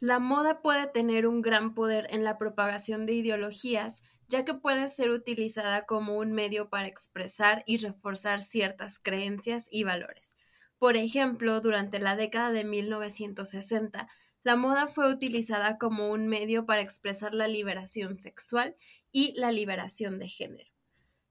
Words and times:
La 0.00 0.18
moda 0.18 0.62
puede 0.62 0.86
tener 0.86 1.26
un 1.26 1.42
gran 1.42 1.74
poder 1.74 2.06
en 2.08 2.24
la 2.24 2.38
propagación 2.38 3.04
de 3.04 3.12
ideologías, 3.12 4.02
ya 4.28 4.46
que 4.46 4.54
puede 4.54 4.88
ser 4.88 5.10
utilizada 5.10 5.84
como 5.84 6.16
un 6.16 6.32
medio 6.32 6.70
para 6.70 6.88
expresar 6.88 7.62
y 7.66 7.76
reforzar 7.76 8.40
ciertas 8.40 8.98
creencias 8.98 9.68
y 9.70 9.84
valores. 9.84 10.38
Por 10.78 10.96
ejemplo, 10.96 11.60
durante 11.60 11.98
la 11.98 12.16
década 12.16 12.50
de 12.50 12.64
1960, 12.64 14.08
la 14.42 14.56
moda 14.56 14.86
fue 14.88 15.12
utilizada 15.12 15.76
como 15.76 16.10
un 16.10 16.28
medio 16.28 16.64
para 16.64 16.80
expresar 16.80 17.34
la 17.34 17.46
liberación 17.46 18.16
sexual 18.16 18.76
y 19.12 19.34
la 19.38 19.52
liberación 19.52 20.16
de 20.16 20.28
género. 20.28 20.70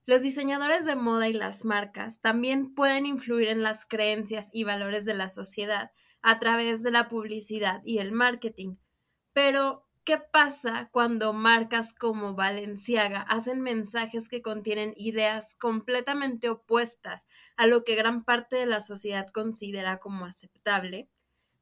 Los 0.06 0.22
diseñadores 0.22 0.86
de 0.86 0.96
moda 0.96 1.28
y 1.28 1.34
las 1.34 1.66
marcas 1.66 2.22
también 2.22 2.76
pueden 2.76 3.08
influir 3.08 3.48
en 3.48 3.64
las 3.64 3.88
creencias 3.88 4.50
y 4.54 4.64
valores 4.64 5.06
de 5.06 5.16
la 5.16 5.28
sociedad, 5.28 5.90
a 6.22 6.40
través 6.40 6.84
de 6.84 6.92
la 6.92 7.08
publicidad 7.08 7.82
y 7.86 8.00
el 8.00 8.12
marketing. 8.12 8.76
Pero, 9.34 9.84
¿qué 10.04 10.18
pasa 10.18 10.90
cuando 10.92 11.34
marcas 11.34 11.94
como 11.94 12.34
Balenciaga 12.34 13.22
hacen 13.22 13.62
mensajes 13.62 14.28
que 14.28 14.42
contienen 14.42 14.94
ideas 14.98 15.56
completamente 15.56 16.50
opuestas 16.50 17.28
a 17.58 17.68
lo 17.68 17.84
que 17.84 17.96
gran 17.96 18.20
parte 18.20 18.56
de 18.56 18.66
la 18.66 18.82
sociedad 18.82 19.28
considera 19.30 20.00
como 20.00 20.26
aceptable? 20.26 21.10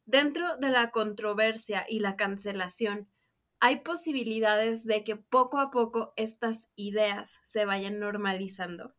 Dentro 0.05 0.55
de 0.57 0.69
la 0.69 0.91
controversia 0.91 1.85
y 1.87 1.99
la 1.99 2.15
cancelación, 2.15 3.09
hay 3.59 3.77
posibilidades 3.77 4.85
de 4.85 5.03
que 5.03 5.15
poco 5.15 5.59
a 5.59 5.71
poco 5.71 6.13
estas 6.15 6.69
ideas 6.75 7.39
se 7.43 7.65
vayan 7.65 7.99
normalizando. 7.99 8.93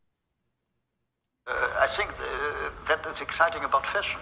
Uh, 1.47 1.53
I 1.81 1.87
think 1.89 2.11
uh, 2.11 2.71
that 2.87 3.07
is 3.11 3.23
exciting 3.23 3.65
about 3.65 3.87
fashion. 3.87 4.21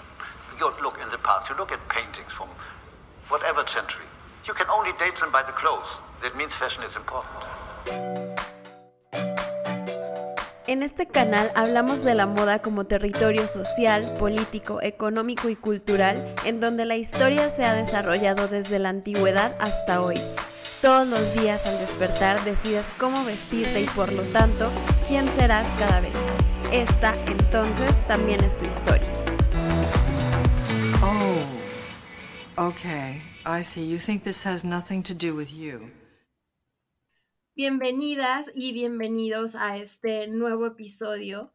En 10.66 10.82
este 10.82 11.06
canal 11.06 11.52
hablamos 11.54 12.02
de 12.02 12.14
la 12.14 12.26
moda 12.26 12.60
como 12.60 12.86
territorio 12.86 13.46
social, 13.46 14.16
político, 14.18 14.82
económico 14.82 15.48
y 15.48 15.56
cultural 15.56 16.34
en 16.44 16.58
donde 16.58 16.84
la 16.86 16.96
historia 16.96 17.50
se 17.50 17.64
ha 17.64 17.72
desarrollado 17.72 18.48
desde 18.48 18.78
la 18.78 18.88
antigüedad 18.88 19.54
hasta 19.60 20.00
hoy. 20.00 20.20
Todos 20.82 21.06
los 21.06 21.32
días 21.34 21.66
al 21.66 21.78
despertar 21.78 22.42
decides 22.44 22.94
cómo 22.98 23.24
vestirte 23.24 23.80
y 23.80 23.86
por 23.86 24.12
lo 24.12 24.22
tanto 24.24 24.70
quién 25.06 25.32
serás 25.32 25.68
cada 25.78 26.00
vez. 26.00 26.18
Esta 26.72 27.14
entonces 27.26 28.04
también 28.06 28.42
es 28.42 28.58
tu 28.58 28.64
historia. 28.64 29.25
Okay, 32.58 33.20
I 33.44 33.62
see. 33.62 33.84
You 33.84 33.98
think 33.98 34.24
this 34.24 34.42
has 34.46 34.64
nothing 34.64 35.02
to 35.02 35.14
do 35.14 35.34
with 35.34 35.52
you. 35.52 35.90
Bienvenidas 37.54 38.50
y 38.54 38.72
bienvenidos 38.72 39.54
a 39.56 39.76
este 39.76 40.26
nuevo 40.28 40.64
episodio. 40.64 41.52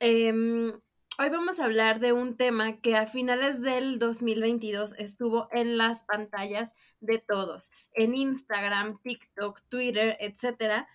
Em, 0.00 0.72
hoy 1.16 1.28
vamos 1.28 1.60
a 1.60 1.66
hablar 1.66 2.00
de 2.00 2.12
un 2.12 2.36
tema 2.36 2.80
que 2.80 2.96
a 2.96 3.06
finales 3.06 3.62
del 3.62 4.00
2022 4.00 4.94
estuvo 4.98 5.46
en 5.52 5.78
las 5.78 6.02
pantallas 6.02 6.74
de 6.98 7.18
todos, 7.18 7.70
en 7.92 8.16
Instagram, 8.16 8.98
TikTok, 9.00 9.60
Twitter, 9.68 10.16
etc. 10.18 10.86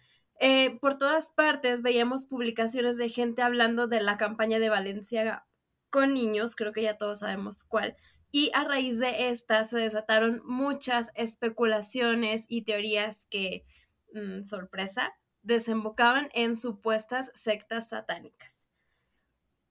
Eh, 0.41 0.78
por 0.81 0.97
todas 0.97 1.31
partes 1.31 1.84
veíamos 1.84 2.25
publicaciones 2.25 2.97
de 2.97 3.08
gente 3.08 3.44
hablando 3.44 3.88
de 3.88 4.02
la 4.02 4.17
campaña 4.17 4.59
de 4.59 4.67
Valencia 4.67 5.45
con 5.89 6.13
niños, 6.13 6.58
creo 6.58 6.73
que 6.73 6.84
ya 6.84 6.97
todos 6.97 7.19
sabemos 7.19 7.63
cuál, 7.63 7.95
y 8.31 8.52
a 8.53 8.63
raíz 8.63 8.99
de 8.99 9.30
esta 9.30 9.63
se 9.63 9.77
desataron 9.77 10.41
muchas 10.45 11.11
especulaciones 11.16 12.45
y 12.47 12.63
teorías 12.63 13.25
que, 13.25 13.66
mm, 14.13 14.44
sorpresa, 14.45 15.13
desembocaban 15.41 16.30
en 16.33 16.55
supuestas 16.55 17.31
sectas 17.34 17.89
satánicas. 17.89 18.66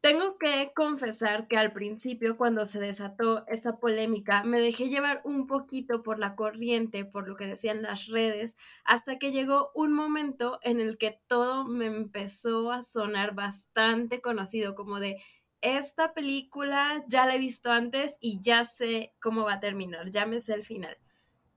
Tengo 0.00 0.38
que 0.38 0.70
confesar 0.76 1.48
que 1.48 1.56
al 1.56 1.72
principio, 1.72 2.36
cuando 2.36 2.66
se 2.66 2.78
desató 2.78 3.44
esta 3.48 3.78
polémica, 3.78 4.44
me 4.44 4.60
dejé 4.60 4.88
llevar 4.88 5.20
un 5.24 5.48
poquito 5.48 6.04
por 6.04 6.20
la 6.20 6.36
corriente, 6.36 7.04
por 7.04 7.28
lo 7.28 7.34
que 7.34 7.48
decían 7.48 7.82
las 7.82 8.06
redes, 8.06 8.56
hasta 8.84 9.18
que 9.18 9.32
llegó 9.32 9.72
un 9.74 9.92
momento 9.92 10.60
en 10.62 10.78
el 10.78 10.98
que 10.98 11.20
todo 11.26 11.64
me 11.64 11.86
empezó 11.86 12.70
a 12.70 12.80
sonar 12.80 13.34
bastante 13.34 14.20
conocido, 14.20 14.76
como 14.76 15.00
de 15.00 15.16
esta 15.60 16.14
película 16.14 17.04
ya 17.08 17.26
la 17.26 17.34
he 17.34 17.38
visto 17.38 17.70
antes 17.72 18.16
y 18.20 18.40
ya 18.40 18.64
sé 18.64 19.14
cómo 19.20 19.44
va 19.44 19.54
a 19.54 19.60
terminar, 19.60 20.10
ya 20.10 20.26
me 20.26 20.40
sé 20.40 20.54
el 20.54 20.64
final. 20.64 20.96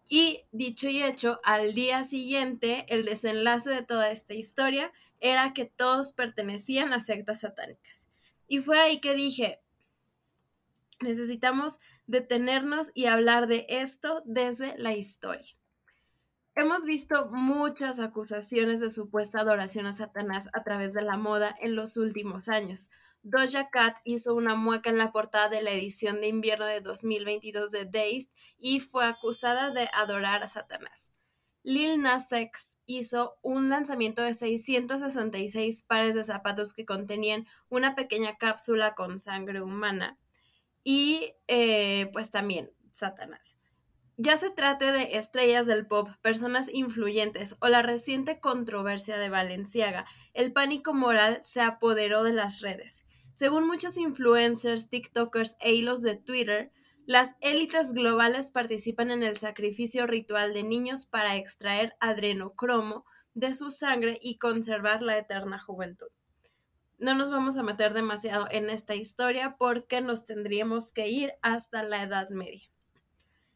Y 0.10 0.44
dicho 0.52 0.90
y 0.90 1.02
hecho, 1.02 1.40
al 1.44 1.74
día 1.74 2.04
siguiente, 2.04 2.86
el 2.90 3.06
desenlace 3.06 3.70
de 3.70 3.82
toda 3.82 4.12
esta 4.12 4.34
historia 4.34 4.92
era 5.22 5.54
que 5.54 5.66
todos 5.66 6.12
pertenecían 6.12 6.92
a 6.92 7.00
sectas 7.00 7.42
satánicas. 7.42 8.10
Y 8.48 8.60
fue 8.60 8.78
ahí 8.78 9.00
que 9.00 9.16
dije, 9.16 9.62
necesitamos 11.00 11.80
detenernos 12.08 12.92
y 12.94 13.06
hablar 13.06 13.48
de 13.48 13.66
esto 13.70 14.22
desde 14.26 14.78
la 14.78 14.94
historia. 14.94 15.56
Hemos 16.56 16.84
visto 16.84 17.30
muchas 17.32 18.02
acusaciones 18.02 18.82
de 18.82 18.92
supuesta 18.92 19.40
adoración 19.40 19.86
a 19.86 19.94
Satanás 19.94 20.50
a 20.52 20.64
través 20.64 20.94
de 20.94 21.02
la 21.02 21.16
moda 21.16 21.56
en 21.62 21.76
los 21.76 21.96
últimos 21.96 22.50
años. 22.50 22.90
Doja 23.24 23.70
Cat 23.70 23.98
hizo 24.04 24.34
una 24.34 24.56
mueca 24.56 24.90
en 24.90 24.98
la 24.98 25.12
portada 25.12 25.48
de 25.48 25.62
la 25.62 25.72
edición 25.72 26.22
de 26.22 26.28
invierno 26.28 26.66
de 26.66 26.82
2022 26.82 27.72
de 27.72 27.86
Dazed 27.86 28.30
y 28.58 28.80
fue 28.80 29.06
acusada 29.06 29.70
de 29.70 29.90
adorar 29.94 30.42
a 30.44 30.48
Satanás. 30.48 31.14
Lil 31.64 32.02
Nas 32.02 32.32
X 32.32 32.80
hizo 32.88 33.38
un 33.44 33.70
lanzamiento 33.70 34.24
de 34.24 34.34
666 34.34 35.84
pares 35.84 36.16
de 36.16 36.24
zapatos 36.24 36.74
que 36.74 36.86
contenían 36.86 37.46
una 37.70 37.94
pequeña 37.94 38.38
cápsula 38.38 38.96
con 38.96 39.20
sangre 39.20 39.62
humana 39.62 40.18
y 40.84 41.34
eh, 41.48 42.10
pues 42.14 42.32
también 42.32 42.72
Satanás. 42.92 43.58
Ya 44.18 44.38
se 44.38 44.50
trate 44.50 44.92
de 44.92 45.18
estrellas 45.18 45.68
del 45.68 45.86
pop, 45.86 46.10
personas 46.22 46.74
influyentes 46.74 47.56
o 47.60 47.70
la 47.70 47.84
reciente 47.84 48.40
controversia 48.40 49.18
de 49.18 49.30
Valenciaga, 49.30 50.06
el 50.34 50.52
pánico 50.52 50.94
moral 50.94 51.40
se 51.44 51.62
apoderó 51.62 52.24
de 52.24 52.34
las 52.34 52.62
redes. 52.62 53.04
Según 53.34 53.66
muchos 53.66 53.98
influencers, 53.98 54.90
TikTokers 54.90 55.58
e 55.62 55.74
hilos 55.74 56.02
de 56.02 56.16
Twitter, 56.16 56.72
las 57.06 57.36
élites 57.42 57.94
globales 57.94 58.52
participan 58.52 59.10
en 59.12 59.24
el 59.24 59.38
sacrificio 59.38 60.06
ritual 60.06 60.54
de 60.54 60.64
niños 60.64 61.06
para 61.06 61.38
extraer 61.38 61.96
adrenocromo 62.00 63.06
de 63.34 63.54
su 63.54 63.70
sangre 63.70 64.20
y 64.22 64.38
conservar 64.38 65.02
la 65.02 65.18
eterna 65.18 65.60
juventud. 65.60 66.10
No 67.00 67.16
nos 67.16 67.32
vamos 67.32 67.58
a 67.58 67.64
meter 67.64 67.94
demasiado 67.94 68.48
en 68.52 68.70
esta 68.70 68.94
historia 68.94 69.56
porque 69.58 70.02
nos 70.02 70.26
tendríamos 70.26 70.92
que 70.92 71.10
ir 71.10 71.34
hasta 71.42 71.82
la 71.82 72.04
Edad 72.04 72.30
Media. 72.30 72.70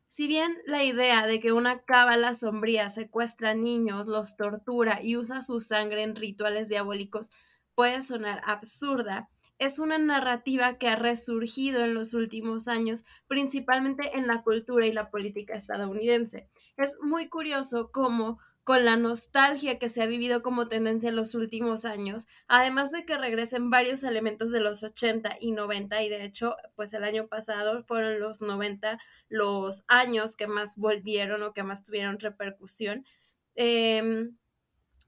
Si 0.07 0.27
bien 0.27 0.57
la 0.65 0.83
idea 0.83 1.27
de 1.27 1.39
que 1.39 1.51
una 1.51 1.81
cábala 1.81 2.35
sombría 2.35 2.89
secuestra 2.89 3.53
niños, 3.53 4.07
los 4.07 4.37
tortura 4.37 5.01
y 5.03 5.17
usa 5.17 5.41
su 5.41 5.59
sangre 5.59 6.03
en 6.03 6.15
rituales 6.15 6.69
diabólicos 6.69 7.31
puede 7.75 8.01
sonar 8.01 8.41
absurda, 8.45 9.29
es 9.57 9.79
una 9.79 9.97
narrativa 9.97 10.77
que 10.77 10.89
ha 10.89 10.95
resurgido 10.95 11.83
en 11.83 11.93
los 11.93 12.13
últimos 12.13 12.67
años, 12.67 13.03
principalmente 13.27 14.17
en 14.17 14.27
la 14.27 14.41
cultura 14.43 14.85
y 14.85 14.91
la 14.91 15.09
política 15.09 15.53
estadounidense. 15.53 16.47
Es 16.77 16.97
muy 17.01 17.29
curioso 17.29 17.91
cómo 17.91 18.39
con 18.65 18.83
la 18.83 18.97
nostalgia 18.97 19.77
que 19.77 19.89
se 19.89 20.01
ha 20.01 20.07
vivido 20.07 20.41
como 20.41 20.67
tendencia 20.67 21.09
en 21.09 21.15
los 21.15 21.35
últimos 21.35 21.85
años, 21.85 22.25
además 22.47 22.91
de 22.91 23.05
que 23.05 23.15
regresen 23.15 23.69
varios 23.69 24.03
elementos 24.03 24.51
de 24.51 24.59
los 24.59 24.81
80 24.81 25.37
y 25.39 25.51
90, 25.51 26.01
y 26.01 26.09
de 26.09 26.25
hecho, 26.25 26.55
pues 26.75 26.91
el 26.95 27.03
año 27.03 27.27
pasado 27.27 27.83
fueron 27.83 28.19
los 28.19 28.41
90 28.41 28.97
los 29.29 29.85
años 29.87 30.35
que 30.35 30.47
más 30.47 30.77
volvieron 30.77 31.43
o 31.43 31.53
que 31.53 31.63
más 31.63 31.83
tuvieron 31.83 32.19
repercusión. 32.19 33.05
Eh, 33.53 34.31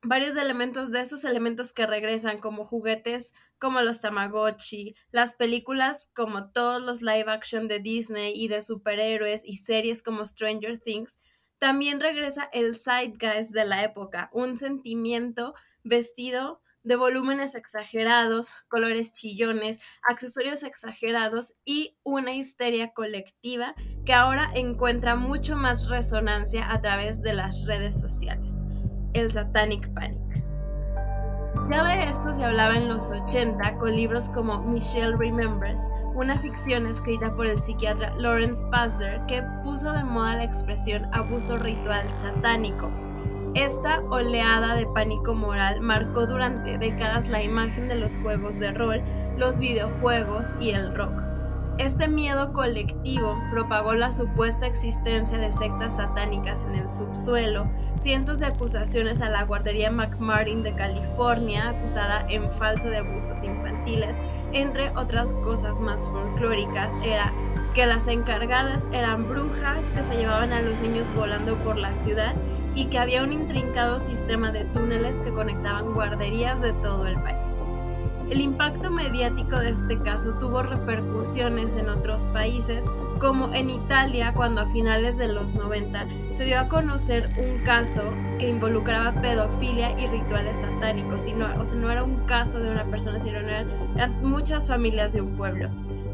varios 0.03 0.35
elementos 0.35 0.91
de 0.91 1.01
estos 1.01 1.23
elementos 1.23 1.73
que 1.73 1.87
regresan 1.87 2.37
como 2.37 2.65
juguetes 2.65 3.33
como 3.59 3.81
los 3.81 4.01
Tamagotchi, 4.01 4.95
las 5.11 5.35
películas 5.35 6.11
como 6.15 6.51
todos 6.51 6.81
los 6.81 7.01
live 7.01 7.25
action 7.27 7.67
de 7.67 7.79
Disney 7.79 8.33
y 8.35 8.47
de 8.47 8.61
superhéroes 8.61 9.41
y 9.43 9.57
series 9.57 10.03
como 10.03 10.23
Stranger 10.25 10.77
Things, 10.77 11.19
también 11.57 11.99
regresa 11.99 12.49
el 12.53 12.75
zeitgeist 12.75 13.51
de 13.51 13.65
la 13.65 13.83
época, 13.83 14.29
un 14.31 14.57
sentimiento 14.57 15.55
vestido 15.83 16.61
de 16.83 16.95
volúmenes 16.95 17.55
exagerados, 17.55 18.53
colores 18.69 19.11
chillones, 19.11 19.81
accesorios 20.07 20.63
exagerados 20.63 21.55
y 21.65 21.97
una 22.03 22.33
histeria 22.33 22.93
colectiva 22.93 23.75
que 24.05 24.13
ahora 24.13 24.49
encuentra 24.53 25.15
mucho 25.15 25.55
más 25.57 25.89
resonancia 25.89 26.71
a 26.71 26.79
través 26.79 27.21
de 27.21 27.33
las 27.33 27.65
redes 27.65 27.99
sociales 27.99 28.66
el 29.19 29.31
Satanic 29.31 29.91
Panic. 29.93 30.43
Ya 31.69 31.83
de 31.83 32.09
esto 32.09 32.33
se 32.33 32.45
hablaba 32.45 32.77
en 32.77 32.87
los 32.87 33.11
80 33.11 33.77
con 33.77 33.93
libros 33.93 34.29
como 34.29 34.61
Michelle 34.61 35.17
Remembers, 35.17 35.89
una 36.15 36.39
ficción 36.39 36.85
escrita 36.85 37.35
por 37.35 37.45
el 37.47 37.57
psiquiatra 37.57 38.15
Lawrence 38.15 38.67
Pasder 38.69 39.21
que 39.27 39.43
puso 39.63 39.91
de 39.91 40.03
moda 40.03 40.37
la 40.37 40.43
expresión 40.43 41.09
abuso 41.13 41.57
ritual 41.57 42.09
satánico. 42.09 42.89
Esta 43.53 44.01
oleada 44.09 44.75
de 44.75 44.85
pánico 44.85 45.33
moral 45.33 45.81
marcó 45.81 46.27
durante 46.27 46.77
décadas 46.77 47.27
la 47.27 47.41
imagen 47.41 47.87
de 47.87 47.95
los 47.95 48.17
juegos 48.19 48.59
de 48.59 48.71
rol, 48.71 49.01
los 49.37 49.59
videojuegos 49.59 50.53
y 50.59 50.71
el 50.71 50.95
rock. 50.95 51.36
Este 51.77 52.07
miedo 52.07 52.53
colectivo 52.53 53.39
propagó 53.51 53.93
la 53.93 54.11
supuesta 54.11 54.65
existencia 54.65 55.37
de 55.37 55.51
sectas 55.51 55.97
satánicas 55.97 56.63
en 56.63 56.73
el 56.73 56.91
subsuelo, 56.91 57.67
cientos 57.97 58.39
de 58.39 58.47
acusaciones 58.47 59.21
a 59.21 59.29
la 59.29 59.43
guardería 59.43 59.91
McMartin 59.91 60.63
de 60.63 60.73
California, 60.73 61.69
acusada 61.69 62.25
en 62.29 62.51
falso 62.51 62.89
de 62.89 62.97
abusos 62.97 63.43
infantiles, 63.43 64.17
entre 64.53 64.89
otras 64.97 65.35
cosas 65.35 65.79
más 65.79 66.09
folclóricas, 66.09 66.93
era 67.03 67.31
que 67.75 67.85
las 67.85 68.07
encargadas 68.07 68.87
eran 68.91 69.29
brujas 69.29 69.91
que 69.91 70.03
se 70.03 70.17
llevaban 70.17 70.53
a 70.53 70.61
los 70.61 70.81
niños 70.81 71.13
volando 71.13 71.63
por 71.63 71.77
la 71.77 71.93
ciudad 71.93 72.33
y 72.73 72.85
que 72.85 72.97
había 72.97 73.23
un 73.23 73.31
intrincado 73.31 73.99
sistema 73.99 74.51
de 74.51 74.65
túneles 74.65 75.19
que 75.19 75.31
conectaban 75.31 75.93
guarderías 75.93 76.59
de 76.59 76.73
todo 76.73 77.05
el 77.05 77.21
país. 77.21 77.66
El 78.29 78.41
impacto 78.41 78.91
mediático 78.91 79.57
de 79.57 79.69
este 79.69 79.99
caso 79.99 80.33
tuvo 80.33 80.61
repercusiones 80.61 81.77
en 81.77 81.87
otros 81.87 82.27
países, 82.27 82.85
como 83.19 83.53
en 83.53 83.69
Italia 83.69 84.33
cuando 84.35 84.61
a 84.61 84.67
finales 84.67 85.17
de 85.17 85.29
los 85.29 85.53
90 85.53 86.07
se 86.33 86.43
dio 86.43 86.59
a 86.59 86.67
conocer 86.67 87.29
un 87.37 87.63
caso 87.63 88.01
que 88.37 88.49
involucraba 88.49 89.21
pedofilia 89.21 89.97
y 89.97 90.07
rituales 90.07 90.57
satánicos. 90.57 91.23
O 91.57 91.65
sea, 91.65 91.77
no 91.77 91.89
era 91.89 92.03
un 92.03 92.25
caso 92.25 92.59
de 92.59 92.69
una 92.69 92.83
persona, 92.83 93.17
sino 93.17 93.39
eran, 93.39 93.69
eran 93.95 94.21
muchas 94.21 94.67
familias 94.67 95.13
de 95.13 95.21
un 95.21 95.33
pueblo. 95.35 95.69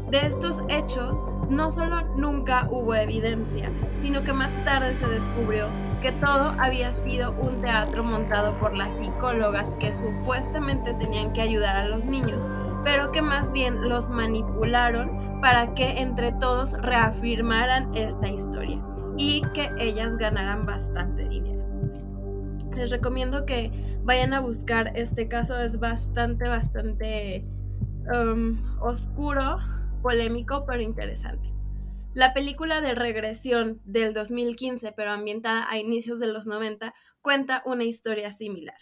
De 0.08 0.24
estos 0.24 0.62
hechos, 0.68 1.26
no 1.50 1.72
solo 1.72 2.00
nunca 2.16 2.68
hubo 2.70 2.94
evidencia, 2.94 3.72
sino 3.96 4.22
que 4.22 4.32
más 4.32 4.64
tarde 4.64 4.94
se 4.94 5.08
descubrió 5.08 5.66
que 6.04 6.12
todo 6.12 6.54
había 6.58 6.92
sido 6.92 7.32
un 7.32 7.62
teatro 7.62 8.04
montado 8.04 8.58
por 8.58 8.76
las 8.76 8.98
psicólogas 8.98 9.74
que 9.76 9.90
supuestamente 9.90 10.92
tenían 10.92 11.32
que 11.32 11.40
ayudar 11.40 11.76
a 11.76 11.88
los 11.88 12.04
niños, 12.04 12.46
pero 12.84 13.10
que 13.10 13.22
más 13.22 13.52
bien 13.52 13.88
los 13.88 14.10
manipularon 14.10 15.40
para 15.40 15.72
que 15.72 16.02
entre 16.02 16.32
todos 16.32 16.74
reafirmaran 16.74 17.90
esta 17.94 18.28
historia 18.28 18.84
y 19.16 19.44
que 19.54 19.70
ellas 19.78 20.18
ganaran 20.18 20.66
bastante 20.66 21.26
dinero. 21.26 21.64
Les 22.76 22.90
recomiendo 22.90 23.46
que 23.46 23.72
vayan 24.02 24.34
a 24.34 24.40
buscar 24.40 24.92
este 24.96 25.26
caso, 25.26 25.58
es 25.58 25.80
bastante, 25.80 26.46
bastante 26.46 27.46
um, 28.14 28.62
oscuro, 28.78 29.56
polémico, 30.02 30.66
pero 30.66 30.82
interesante. 30.82 31.53
La 32.14 32.32
película 32.32 32.80
de 32.80 32.94
regresión 32.94 33.80
del 33.84 34.12
2015, 34.12 34.92
pero 34.92 35.10
ambientada 35.10 35.68
a 35.68 35.78
inicios 35.78 36.20
de 36.20 36.28
los 36.28 36.46
90, 36.46 36.94
cuenta 37.20 37.64
una 37.66 37.82
historia 37.82 38.30
similar. 38.30 38.78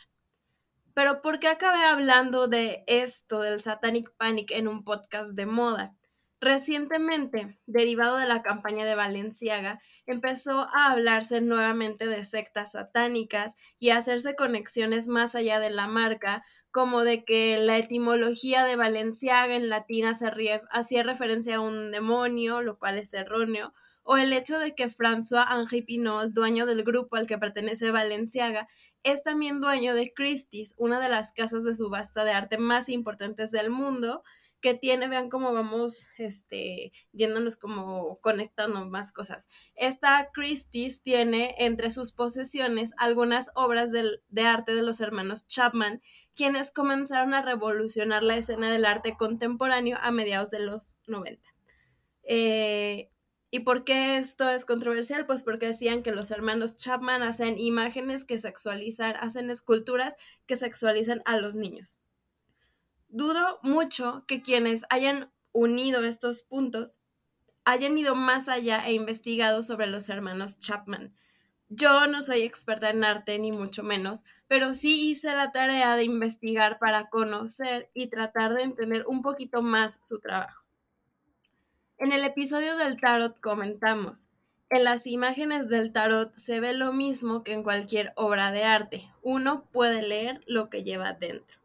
Pero 0.93 1.23
¿por 1.23 1.39
qué 1.39 1.49
acabé 1.49 1.83
hablando 1.83 2.47
de 2.47 2.85
esto, 2.87 3.41
del 3.41 3.61
Satanic 3.61 4.13
Panic, 4.19 4.51
en 4.51 4.69
un 4.69 4.85
podcast 4.85 5.31
de 5.31 5.47
moda? 5.47 5.97
Recientemente, 6.43 7.57
derivado 7.67 8.17
de 8.17 8.27
la 8.27 8.43
campaña 8.43 8.85
de 8.85 8.97
Valenciaga, 8.97 9.81
empezó 10.07 10.67
a 10.75 10.91
hablarse 10.91 11.41
nuevamente 11.41 12.09
de 12.09 12.25
sectas 12.25 12.73
satánicas 12.73 13.57
y 13.79 13.91
a 13.91 13.99
hacerse 13.99 14.35
conexiones 14.35 15.07
más 15.07 15.37
allá 15.37 15.61
de 15.61 15.71
la 15.71 15.87
marca, 15.87 16.45
como 16.73 17.05
de 17.05 17.25
que 17.25 17.59
la 17.59 17.79
etimología 17.79 18.65
de 18.65 18.75
Valenciaga 18.75 19.55
en 19.55 19.69
latina 19.69 20.17
se 20.17 20.33
hacía 20.73 21.05
referencia 21.05 21.57
a 21.57 21.61
un 21.61 21.93
demonio, 21.93 22.61
lo 22.61 22.77
cual 22.77 22.99
es 22.99 23.15
erróneo, 23.15 23.73
o 24.03 24.17
el 24.17 24.33
hecho 24.33 24.59
de 24.59 24.75
que 24.75 24.89
François-Henri 24.89 25.87
Pinot, 25.87 26.33
dueño 26.33 26.67
del 26.67 26.83
grupo 26.83 27.15
al 27.15 27.29
que 27.29 27.39
pertenece 27.39 27.93
Valenciaga, 27.93 28.67
es 29.05 29.23
también 29.23 29.61
dueño 29.61 29.95
de 29.95 30.13
Christie's, 30.13 30.75
una 30.77 30.99
de 30.99 31.09
las 31.09 31.31
casas 31.31 31.63
de 31.63 31.73
subasta 31.73 32.25
de 32.25 32.33
arte 32.33 32.59
más 32.59 32.89
importantes 32.89 33.53
del 33.53 33.71
mundo, 33.71 34.25
que 34.63 34.73
tiene, 34.75 35.09
vean 35.09 35.29
cómo 35.29 35.53
vamos, 35.53 36.07
este, 36.17 36.93
yéndonos 37.13 37.57
como 37.57 38.19
conectando 38.21 38.87
más 38.87 39.13
cosas. 39.13 39.49
Esta 39.75 40.31
Christie's 40.33 41.03
tiene 41.03 41.55
entre 41.59 41.91
sus 41.91 42.13
posesiones 42.13 42.95
algunas 42.97 43.51
obras 43.55 43.91
de 43.93 44.43
arte 44.43 44.75
de 44.75 44.83
los 44.83 45.01
hermanos 45.01 45.47
Chapman, 45.49 46.01
quienes 46.35 46.71
comenzaron 46.71 47.35
a 47.35 47.43
revolucionar 47.43 48.23
la 48.23 48.37
escena 48.37 48.71
del 48.71 48.87
arte 48.87 49.17
contemporáneo 49.19 49.99
a 50.01 50.13
mediados 50.13 50.51
de 50.51 50.61
los 50.61 50.97
90. 51.07 51.51
Eh, 52.23 53.11
¿Y 53.51 53.61
por 53.61 53.85
qué 53.85 54.17
esto 54.17 54.49
es 54.49 54.65
controversial? 54.65 55.27
Pues 55.27 55.43
porque 55.43 55.67
decían 55.67 56.03
que 56.03 56.13
los 56.13 56.31
hermanos 56.31 56.77
Chapman 56.77 57.23
hacen 57.23 57.59
imágenes 57.59 58.25
que 58.25 58.39
sexualizan, 58.39 59.17
hacen 59.17 59.51
esculturas 59.51 60.17
que 60.47 60.57
sexualizan 60.57 61.21
a 61.27 61.37
los 61.37 61.55
niños. 61.55 62.01
Dudo 63.15 63.59
mucho 63.63 64.25
que 64.27 64.41
quienes 64.41 64.87
hayan 64.89 65.31
unido 65.53 66.03
estos 66.03 66.43
puntos 66.43 66.99
hayan 67.67 67.99
ido 67.99 68.15
más 68.15 68.49
allá 68.49 68.87
e 68.87 68.95
investigado 68.95 69.63
sobre 69.63 69.87
los 69.87 70.09
hermanos 70.09 70.59
Chapman. 70.59 71.15
Yo 71.69 72.07
no 72.07 72.23
soy 72.23 72.41
experta 72.41 72.89
en 72.89 73.05
arte, 73.05 73.39
ni 73.39 73.53
mucho 73.53 73.83
menos, 73.83 74.25
pero 74.49 74.73
sí 74.73 75.11
hice 75.11 75.35
la 75.35 75.53
tarea 75.53 75.95
de 75.95 76.05
investigar 76.05 76.79
para 76.79 77.11
conocer 77.11 77.91
y 77.93 78.07
tratar 78.07 78.55
de 78.55 78.63
entender 78.63 79.05
un 79.07 79.21
poquito 79.21 79.61
más 79.61 80.01
su 80.03 80.19
trabajo. 80.19 80.65
En 81.99 82.13
el 82.13 82.25
episodio 82.25 82.79
del 82.79 82.99
tarot 82.99 83.39
comentamos, 83.41 84.31
en 84.71 84.85
las 84.85 85.07
imágenes 85.07 85.69
del 85.69 85.93
tarot 85.93 86.35
se 86.35 86.61
ve 86.61 86.73
lo 86.73 86.95
mismo 86.95 87.45
que 87.45 87.53
en 87.53 87.63
cualquier 87.63 88.15
obra 88.17 88.53
de 88.53 88.65
arte. 88.65 89.11
Uno 89.21 89.67
puede 89.71 90.01
leer 90.01 90.41
lo 90.47 90.71
que 90.71 90.83
lleva 90.83 91.13
dentro. 91.13 91.62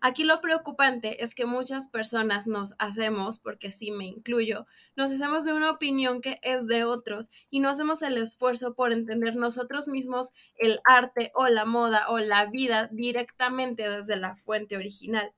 Aquí 0.00 0.24
lo 0.24 0.40
preocupante 0.40 1.22
es 1.24 1.34
que 1.34 1.46
muchas 1.46 1.88
personas 1.88 2.46
nos 2.46 2.74
hacemos, 2.78 3.38
porque 3.38 3.70
sí 3.70 3.90
me 3.90 4.04
incluyo, 4.04 4.66
nos 4.94 5.10
hacemos 5.10 5.44
de 5.44 5.54
una 5.54 5.70
opinión 5.70 6.20
que 6.20 6.38
es 6.42 6.66
de 6.66 6.84
otros 6.84 7.30
y 7.50 7.60
no 7.60 7.70
hacemos 7.70 8.02
el 8.02 8.18
esfuerzo 8.18 8.74
por 8.74 8.92
entender 8.92 9.36
nosotros 9.36 9.88
mismos 9.88 10.32
el 10.56 10.80
arte 10.84 11.32
o 11.34 11.48
la 11.48 11.64
moda 11.64 12.08
o 12.08 12.18
la 12.18 12.46
vida 12.46 12.88
directamente 12.92 13.88
desde 13.88 14.16
la 14.16 14.36
fuente 14.36 14.76
original. 14.76 15.32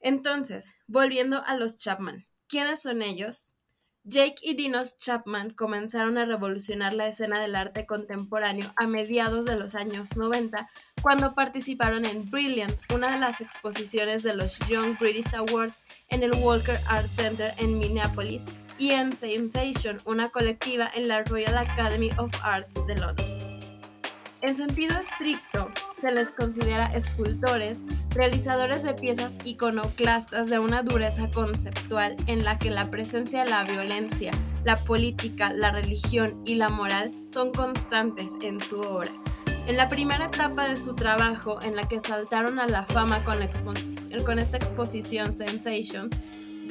Entonces, 0.00 0.74
volviendo 0.86 1.42
a 1.44 1.56
los 1.56 1.76
Chapman, 1.76 2.26
¿quiénes 2.48 2.82
son 2.82 3.02
ellos? 3.02 3.54
Jake 4.04 4.34
y 4.42 4.54
Dinos 4.54 4.96
Chapman 4.96 5.50
comenzaron 5.50 6.18
a 6.18 6.24
revolucionar 6.24 6.92
la 6.92 7.06
escena 7.06 7.40
del 7.40 7.54
arte 7.54 7.86
contemporáneo 7.86 8.72
a 8.76 8.88
mediados 8.88 9.44
de 9.44 9.56
los 9.56 9.76
años 9.76 10.16
90 10.16 10.68
cuando 11.00 11.34
participaron 11.34 12.04
en 12.04 12.28
Brilliant, 12.28 12.76
una 12.92 13.12
de 13.12 13.20
las 13.20 13.40
exposiciones 13.40 14.24
de 14.24 14.34
los 14.34 14.58
Young 14.68 14.98
British 14.98 15.34
Awards 15.34 15.84
en 16.08 16.24
el 16.24 16.32
Walker 16.32 16.80
Art 16.88 17.06
Center 17.06 17.54
en 17.58 17.78
Minneapolis, 17.78 18.46
y 18.76 18.90
en 18.90 19.12
Sensation, 19.12 20.00
una 20.04 20.30
colectiva 20.30 20.90
en 20.92 21.06
la 21.06 21.22
Royal 21.22 21.56
Academy 21.56 22.10
of 22.18 22.32
Arts 22.42 22.84
de 22.86 22.96
Londres. 22.96 23.61
En 24.42 24.56
sentido 24.56 24.98
estricto, 24.98 25.70
se 25.96 26.10
les 26.10 26.32
considera 26.32 26.86
escultores, 26.86 27.84
realizadores 28.10 28.82
de 28.82 28.92
piezas 28.92 29.38
iconoclastas 29.44 30.50
de 30.50 30.58
una 30.58 30.82
dureza 30.82 31.30
conceptual 31.30 32.16
en 32.26 32.42
la 32.42 32.58
que 32.58 32.72
la 32.72 32.90
presencia 32.90 33.44
de 33.44 33.50
la 33.50 33.62
violencia, 33.62 34.32
la 34.64 34.74
política, 34.74 35.52
la 35.52 35.70
religión 35.70 36.42
y 36.44 36.56
la 36.56 36.70
moral 36.70 37.12
son 37.28 37.52
constantes 37.52 38.32
en 38.42 38.60
su 38.60 38.80
obra. 38.80 39.12
En 39.68 39.76
la 39.76 39.86
primera 39.88 40.24
etapa 40.24 40.68
de 40.68 40.76
su 40.76 40.96
trabajo, 40.96 41.62
en 41.62 41.76
la 41.76 41.86
que 41.86 42.00
saltaron 42.00 42.58
a 42.58 42.66
la 42.66 42.84
fama 42.84 43.24
con, 43.24 43.38
con 44.24 44.38
esta 44.40 44.56
exposición 44.56 45.34
Sensations, 45.34 46.16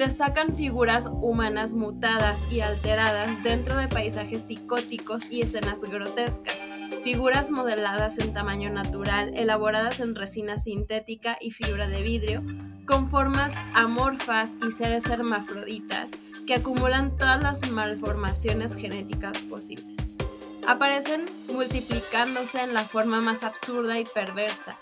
destacan 0.02 0.52
figuras 0.52 1.08
humanas 1.12 1.74
mutadas 1.74 2.50
y 2.50 2.60
alteradas 2.60 3.40
dentro 3.44 3.76
de 3.76 3.86
paisajes 3.86 4.42
psicóticos 4.42 5.30
y 5.30 5.42
escenas 5.42 5.82
grotescas, 5.82 6.56
figuras 7.04 7.52
modeladas 7.52 8.18
en 8.18 8.32
tamaño 8.32 8.70
natural, 8.70 9.32
elaboradas 9.36 10.00
en 10.00 10.16
resina 10.16 10.56
sintética 10.56 11.36
y 11.40 11.52
fibra 11.52 11.86
de 11.86 12.02
vidrio, 12.02 12.42
con 12.84 13.06
formas 13.06 13.54
amorfas 13.74 14.56
y 14.66 14.72
seres 14.72 15.06
hermafroditas 15.06 16.10
que 16.48 16.54
acumulan 16.54 17.16
todas 17.16 17.40
las 17.40 17.70
malformaciones 17.70 18.74
genéticas 18.74 19.38
posibles. 19.42 19.98
Aparecen 20.66 21.26
multiplicándose 21.52 22.60
en 22.60 22.74
la 22.74 22.82
forma 22.84 23.20
más 23.20 23.44
absurda 23.44 24.00
y 24.00 24.04
perversa, 24.04 24.76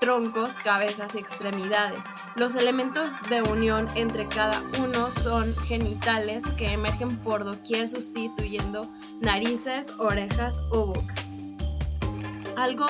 troncos, 0.00 0.54
cabezas 0.54 1.14
y 1.14 1.18
extremidades. 1.18 2.04
Los 2.34 2.56
elementos 2.56 3.12
de 3.28 3.42
unión 3.42 3.86
entre 3.94 4.26
cada 4.26 4.62
uno 4.82 5.10
son 5.10 5.54
genitales 5.58 6.44
que 6.56 6.72
emergen 6.72 7.18
por 7.18 7.44
doquier 7.44 7.86
sustituyendo 7.86 8.88
narices, 9.20 9.92
orejas 9.98 10.60
o 10.70 10.86
boca. 10.86 11.14
Algo 12.56 12.86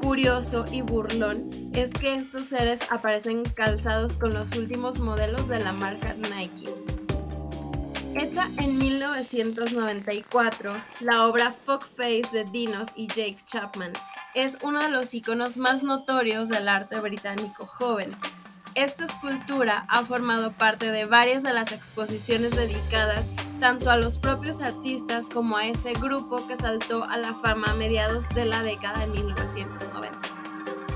curioso 0.00 0.64
y 0.70 0.82
burlón 0.82 1.50
es 1.72 1.92
que 1.92 2.14
estos 2.14 2.48
seres 2.48 2.80
aparecen 2.90 3.44
calzados 3.44 4.16
con 4.16 4.34
los 4.34 4.52
últimos 4.56 5.00
modelos 5.00 5.48
de 5.48 5.60
la 5.60 5.72
marca 5.72 6.14
Nike. 6.14 6.68
Hecha 8.16 8.48
en 8.58 8.76
1994, 8.76 10.74
la 11.00 11.26
obra 11.26 11.52
Face 11.52 12.28
de 12.32 12.44
Dinos 12.44 12.88
y 12.96 13.06
Jake 13.06 13.36
Chapman 13.44 13.92
es 14.34 14.58
uno 14.62 14.80
de 14.80 14.88
los 14.88 15.12
iconos 15.14 15.58
más 15.58 15.82
notorios 15.82 16.48
del 16.48 16.68
arte 16.68 17.00
británico 17.00 17.66
joven. 17.66 18.14
Esta 18.76 19.04
escultura 19.04 19.84
ha 19.88 20.04
formado 20.04 20.52
parte 20.52 20.92
de 20.92 21.04
varias 21.04 21.42
de 21.42 21.52
las 21.52 21.72
exposiciones 21.72 22.54
dedicadas 22.54 23.30
tanto 23.58 23.90
a 23.90 23.96
los 23.96 24.18
propios 24.18 24.60
artistas 24.60 25.28
como 25.28 25.56
a 25.56 25.66
ese 25.66 25.92
grupo 25.92 26.46
que 26.46 26.56
saltó 26.56 27.04
a 27.04 27.16
la 27.18 27.34
fama 27.34 27.72
a 27.72 27.74
mediados 27.74 28.28
de 28.28 28.44
la 28.44 28.62
década 28.62 29.00
de 29.00 29.06
1990. 29.08 30.20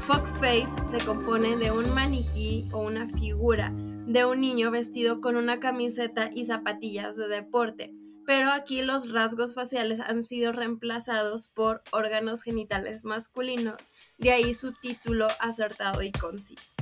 Face 0.01 0.67
se 0.85 0.99
compone 1.05 1.57
de 1.57 1.71
un 1.71 1.93
maniquí 1.95 2.69
o 2.73 2.81
una 2.81 3.09
figura 3.09 3.73
de 4.07 4.25
un 4.27 4.41
niño 4.41 4.71
vestido 4.71 5.21
con 5.21 5.37
una 5.37 5.61
camiseta 5.61 6.31
y 6.33 6.45
zapatillas 6.45 7.17
de 7.17 7.27
deporte, 7.27 7.95
pero 8.27 8.51
aquí 8.51 8.83
los 8.83 9.13
rasgos 9.13 9.55
faciales 9.55 10.01
han 10.01 10.25
sido 10.25 10.53
reemplazados 10.53 11.49
por 11.49 11.83
órganos 11.91 12.43
genitales 12.43 13.05
masculinos, 13.05 13.91
de 14.19 14.33
ahí 14.33 14.55
su 14.55 14.73
título 14.73 15.29
acertado 15.41 16.03
y 16.03 16.13
conciso. 16.13 16.75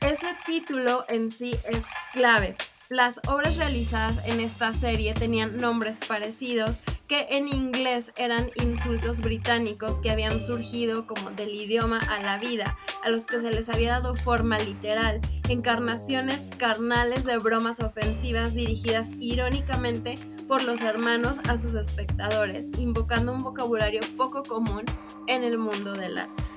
Ese 0.00 0.34
título 0.46 1.04
en 1.08 1.30
sí 1.30 1.54
es 1.64 1.86
clave, 2.14 2.56
las 2.90 3.20
obras 3.28 3.56
realizadas 3.56 4.20
en 4.24 4.40
esta 4.40 4.72
serie 4.72 5.14
tenían 5.14 5.58
nombres 5.58 6.04
parecidos 6.04 6.80
que 7.06 7.28
en 7.30 7.46
inglés 7.46 8.12
eran 8.16 8.50
insultos 8.56 9.20
británicos 9.20 10.00
que 10.00 10.10
habían 10.10 10.40
surgido 10.40 11.06
como 11.06 11.30
del 11.30 11.54
idioma 11.54 11.98
a 11.98 12.20
la 12.20 12.38
vida, 12.38 12.76
a 13.04 13.08
los 13.08 13.26
que 13.26 13.38
se 13.38 13.52
les 13.52 13.68
había 13.68 13.92
dado 13.92 14.16
forma 14.16 14.58
literal, 14.58 15.20
encarnaciones 15.48 16.50
carnales 16.58 17.24
de 17.26 17.38
bromas 17.38 17.78
ofensivas 17.78 18.54
dirigidas 18.54 19.12
irónicamente 19.20 20.18
por 20.48 20.64
los 20.64 20.80
hermanos 20.80 21.38
a 21.48 21.56
sus 21.58 21.74
espectadores, 21.74 22.72
invocando 22.76 23.32
un 23.32 23.42
vocabulario 23.42 24.00
poco 24.16 24.42
común 24.42 24.82
en 25.28 25.44
el 25.44 25.58
mundo 25.58 25.92
del 25.92 26.18
arte. 26.18 26.49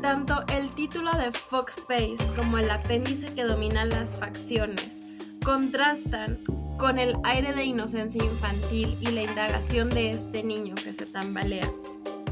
Tanto 0.00 0.44
el 0.54 0.70
título 0.72 1.10
de 1.12 1.32
Face 1.32 2.32
como 2.36 2.58
el 2.58 2.70
apéndice 2.70 3.34
que 3.34 3.42
domina 3.42 3.84
las 3.84 4.16
facciones 4.16 5.02
contrastan 5.44 6.38
con 6.78 6.98
el 6.98 7.16
aire 7.24 7.52
de 7.52 7.64
inocencia 7.64 8.22
infantil 8.22 8.96
y 9.00 9.08
la 9.08 9.22
indagación 9.22 9.90
de 9.90 10.12
este 10.12 10.44
niño 10.44 10.76
que 10.76 10.92
se 10.92 11.04
tambalea. 11.04 11.68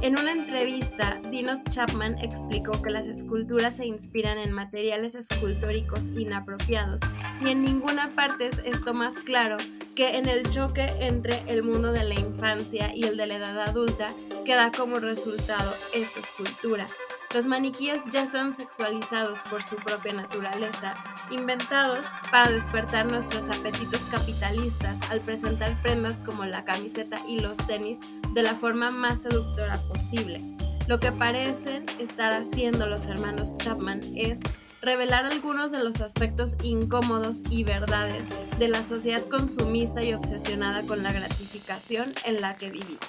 En 0.02 0.18
una 0.18 0.30
entrevista, 0.30 1.20
Dinos 1.30 1.64
Chapman 1.64 2.18
explicó 2.18 2.80
que 2.82 2.90
las 2.90 3.08
esculturas 3.08 3.78
se 3.78 3.87
inspiran 3.87 4.38
en 4.38 4.52
materiales 4.52 5.14
escultóricos 5.14 6.08
inapropiados 6.08 7.00
y 7.42 7.49
en 7.49 7.64
ninguna 7.64 8.14
parte 8.14 8.46
es 8.46 8.61
esto 8.64 8.94
más 8.94 9.16
claro 9.16 9.56
que 9.96 10.18
en 10.18 10.28
el 10.28 10.49
choque 10.50 10.87
entre 11.00 11.42
el 11.46 11.62
mundo 11.62 11.92
de 11.92 12.04
la 12.04 12.14
infancia 12.14 12.94
y 12.94 13.04
el 13.04 13.16
de 13.16 13.26
la 13.26 13.37
edad 13.37 13.61
adulta 13.61 14.11
que 14.44 14.54
da 14.54 14.70
como 14.70 15.00
resultado 15.00 15.75
esta 15.94 16.20
escultura. 16.20 16.87
Los 17.35 17.47
maniquíes 17.47 18.02
ya 18.11 18.23
están 18.23 18.54
sexualizados 18.54 19.42
por 19.42 19.62
su 19.62 19.76
propia 19.76 20.12
naturaleza, 20.12 20.95
inventados 21.30 22.06
para 22.30 22.50
despertar 22.50 23.06
nuestros 23.06 23.49
apetitos 23.50 24.06
capitalistas 24.06 25.00
al 25.11 25.21
presentar 25.21 25.80
prendas 25.83 26.21
como 26.21 26.45
la 26.45 26.64
camiseta 26.64 27.18
y 27.28 27.40
los 27.40 27.59
tenis 27.66 28.00
de 28.33 28.42
la 28.42 28.54
forma 28.54 28.90
más 28.90 29.23
seductora 29.23 29.78
posible. 29.88 30.40
Lo 30.87 31.00
que 31.00 31.11
parecen 31.11 31.85
estar 31.99 32.33
haciendo 32.33 32.87
los 32.87 33.06
hermanos 33.06 33.56
Chapman 33.56 34.00
es 34.14 34.40
revelar 34.80 35.26
algunos 35.26 35.73
de 35.73 35.83
los 35.83 36.00
aspectos 36.00 36.56
incómodos 36.62 37.42
y 37.50 37.64
verdades 37.64 38.28
de 38.59 38.68
la 38.68 38.85
sociedad 38.85 39.25
consumista 39.25 40.04
y 40.04 40.14
obsesionada 40.14 40.85
con 40.87 41.02
la 41.02 41.12
gratificación 41.12 42.14
en 42.25 42.40
la 42.40 42.56
que 42.56 42.71
vivimos. 42.71 43.00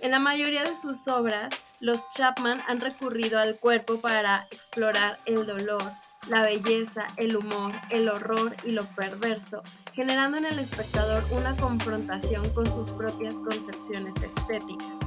En 0.00 0.12
la 0.12 0.20
mayoría 0.20 0.62
de 0.62 0.76
sus 0.76 1.08
obras, 1.08 1.52
los 1.80 2.08
Chapman 2.08 2.60
han 2.66 2.80
recurrido 2.80 3.38
al 3.38 3.56
cuerpo 3.56 4.00
para 4.00 4.48
explorar 4.50 5.18
el 5.26 5.46
dolor, 5.46 5.82
la 6.28 6.42
belleza, 6.42 7.06
el 7.16 7.36
humor, 7.36 7.72
el 7.90 8.08
horror 8.08 8.56
y 8.64 8.72
lo 8.72 8.84
perverso, 8.96 9.62
generando 9.92 10.38
en 10.38 10.46
el 10.46 10.58
espectador 10.58 11.24
una 11.30 11.56
confrontación 11.56 12.50
con 12.50 12.72
sus 12.74 12.90
propias 12.90 13.38
concepciones 13.40 14.16
estéticas. 14.16 14.98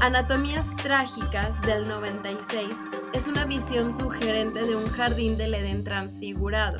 Anatomías 0.00 0.74
Trágicas 0.76 1.60
del 1.62 1.88
96 1.88 2.66
es 3.12 3.28
una 3.28 3.44
visión 3.44 3.94
sugerente 3.94 4.64
de 4.64 4.74
un 4.74 4.86
jardín 4.86 5.36
del 5.36 5.54
Edén 5.54 5.84
transfigurado. 5.84 6.78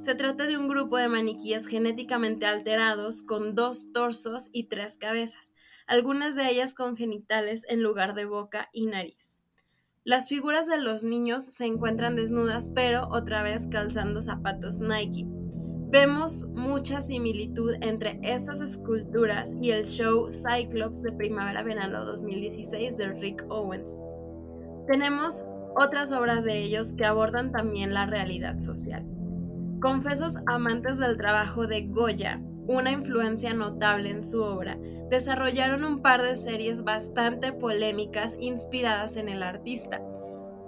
Se 0.00 0.14
trata 0.14 0.44
de 0.44 0.56
un 0.56 0.68
grupo 0.68 0.96
de 0.96 1.08
maniquíes 1.08 1.66
genéticamente 1.66 2.46
alterados 2.46 3.22
con 3.22 3.56
dos 3.56 3.92
torsos 3.92 4.48
y 4.52 4.64
tres 4.64 4.96
cabezas, 4.96 5.51
algunas 5.86 6.36
de 6.36 6.50
ellas 6.50 6.74
con 6.74 6.96
genitales 6.96 7.64
en 7.68 7.82
lugar 7.82 8.14
de 8.14 8.24
boca 8.24 8.68
y 8.72 8.86
nariz. 8.86 9.42
Las 10.04 10.28
figuras 10.28 10.66
de 10.66 10.78
los 10.78 11.04
niños 11.04 11.44
se 11.44 11.64
encuentran 11.66 12.16
desnudas 12.16 12.72
pero 12.74 13.08
otra 13.10 13.42
vez 13.42 13.68
calzando 13.68 14.20
zapatos 14.20 14.80
Nike. 14.80 15.26
Vemos 15.92 16.46
mucha 16.54 17.00
similitud 17.00 17.74
entre 17.82 18.18
estas 18.22 18.60
esculturas 18.60 19.54
y 19.60 19.70
el 19.70 19.84
show 19.84 20.28
Cyclops 20.30 21.02
de 21.02 21.12
Primavera-Verano 21.12 22.04
2016 22.04 22.96
de 22.96 23.12
Rick 23.12 23.44
Owens. 23.50 24.02
Tenemos 24.88 25.44
otras 25.76 26.10
obras 26.10 26.44
de 26.44 26.58
ellos 26.58 26.94
que 26.94 27.04
abordan 27.04 27.52
también 27.52 27.94
la 27.94 28.06
realidad 28.06 28.58
social. 28.58 29.06
Confesos 29.80 30.38
amantes 30.46 30.98
del 30.98 31.16
trabajo 31.16 31.66
de 31.66 31.82
Goya, 31.82 32.42
una 32.66 32.92
influencia 32.92 33.54
notable 33.54 34.10
en 34.10 34.22
su 34.22 34.42
obra, 34.42 34.78
desarrollaron 35.10 35.84
un 35.84 36.00
par 36.00 36.22
de 36.22 36.36
series 36.36 36.84
bastante 36.84 37.52
polémicas 37.52 38.36
inspiradas 38.40 39.16
en 39.16 39.28
el 39.28 39.42
artista. 39.42 40.00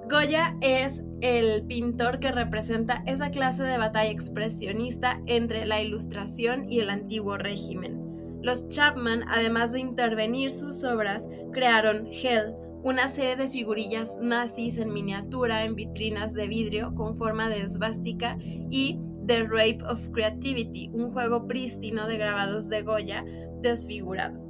Goya 0.09 0.57
es 0.61 1.03
el 1.23 1.65
pintor 1.67 2.19
que 2.19 2.31
representa 2.31 3.03
esa 3.07 3.31
clase 3.31 3.63
de 3.63 3.79
batalla 3.79 4.11
expresionista 4.11 5.23
entre 5.27 5.65
la 5.65 5.81
ilustración 5.81 6.71
y 6.71 6.81
el 6.81 6.91
antiguo 6.91 7.39
régimen. 7.39 8.41
Los 8.43 8.69
Chapman, 8.69 9.25
además 9.27 9.73
de 9.73 9.81
intervenir 9.81 10.51
sus 10.51 10.85
obras, 10.85 11.31
crearon 11.53 12.07
Hell, 12.07 12.55
una 12.83 13.09
serie 13.09 13.37
de 13.37 13.49
figurillas 13.49 14.19
nazis 14.21 14.77
en 14.77 14.93
miniatura 14.93 15.65
en 15.65 15.75
vitrinas 15.75 16.35
de 16.35 16.49
vidrio 16.49 16.95
con 16.95 17.15
forma 17.15 17.49
de 17.49 17.63
esvástica 17.63 18.37
y 18.43 19.01
The 19.27 19.45
Rape 19.45 19.85
of 19.89 20.09
Creativity, 20.11 20.91
un 20.93 21.11
juego 21.11 21.47
prístino 21.47 22.07
de 22.07 22.19
grabados 22.19 22.69
de 22.69 22.83
Goya 22.83 23.25
desfigurado. 23.61 24.45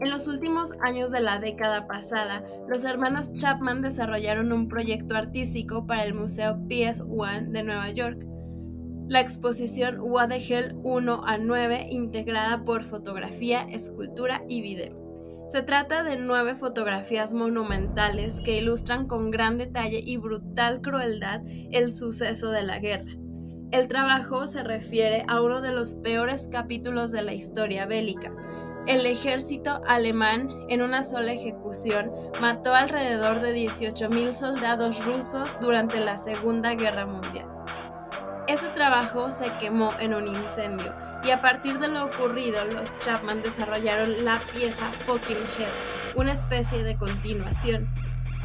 En 0.00 0.10
los 0.10 0.26
últimos 0.26 0.74
años 0.80 1.12
de 1.12 1.20
la 1.20 1.38
década 1.38 1.86
pasada, 1.86 2.44
los 2.68 2.84
hermanos 2.84 3.32
Chapman 3.32 3.80
desarrollaron 3.80 4.52
un 4.52 4.68
proyecto 4.68 5.16
artístico 5.16 5.86
para 5.86 6.04
el 6.04 6.14
Museo 6.14 6.56
PS1 6.68 7.48
de 7.50 7.62
Nueva 7.62 7.90
York, 7.90 8.26
la 9.08 9.20
exposición 9.20 10.00
What 10.00 10.28
the 10.28 10.36
Hell 10.36 10.76
1 10.82 11.22
a 11.26 11.38
9, 11.38 11.88
integrada 11.90 12.64
por 12.64 12.82
fotografía, 12.82 13.62
escultura 13.70 14.42
y 14.48 14.62
video. 14.62 15.03
Se 15.54 15.62
trata 15.62 16.02
de 16.02 16.16
nueve 16.16 16.56
fotografías 16.56 17.32
monumentales 17.32 18.40
que 18.44 18.56
ilustran 18.56 19.06
con 19.06 19.30
gran 19.30 19.56
detalle 19.56 20.02
y 20.04 20.16
brutal 20.16 20.80
crueldad 20.80 21.42
el 21.70 21.92
suceso 21.92 22.50
de 22.50 22.64
la 22.64 22.80
guerra. 22.80 23.12
El 23.70 23.86
trabajo 23.86 24.48
se 24.48 24.64
refiere 24.64 25.22
a 25.28 25.40
uno 25.40 25.60
de 25.60 25.70
los 25.70 25.94
peores 25.94 26.48
capítulos 26.50 27.12
de 27.12 27.22
la 27.22 27.34
historia 27.34 27.86
bélica. 27.86 28.32
El 28.88 29.06
ejército 29.06 29.80
alemán, 29.86 30.48
en 30.68 30.82
una 30.82 31.04
sola 31.04 31.32
ejecución, 31.32 32.10
mató 32.40 32.74
alrededor 32.74 33.38
de 33.38 33.54
18.000 33.54 34.32
soldados 34.32 35.06
rusos 35.06 35.60
durante 35.60 36.04
la 36.04 36.18
Segunda 36.18 36.74
Guerra 36.74 37.06
Mundial. 37.06 37.46
Ese 38.48 38.66
trabajo 38.70 39.30
se 39.30 39.46
quemó 39.60 39.90
en 40.00 40.14
un 40.14 40.26
incendio 40.26 40.92
y 41.26 41.30
a 41.30 41.40
partir 41.40 41.78
de 41.78 41.88
lo 41.88 42.04
ocurrido 42.04 42.58
los 42.74 42.96
Chapman 42.96 43.42
desarrollaron 43.42 44.24
la 44.24 44.38
pieza 44.52 44.86
Fucking 44.86 45.36
Hell, 45.36 46.16
una 46.16 46.32
especie 46.32 46.82
de 46.82 46.96
continuación. 46.96 47.88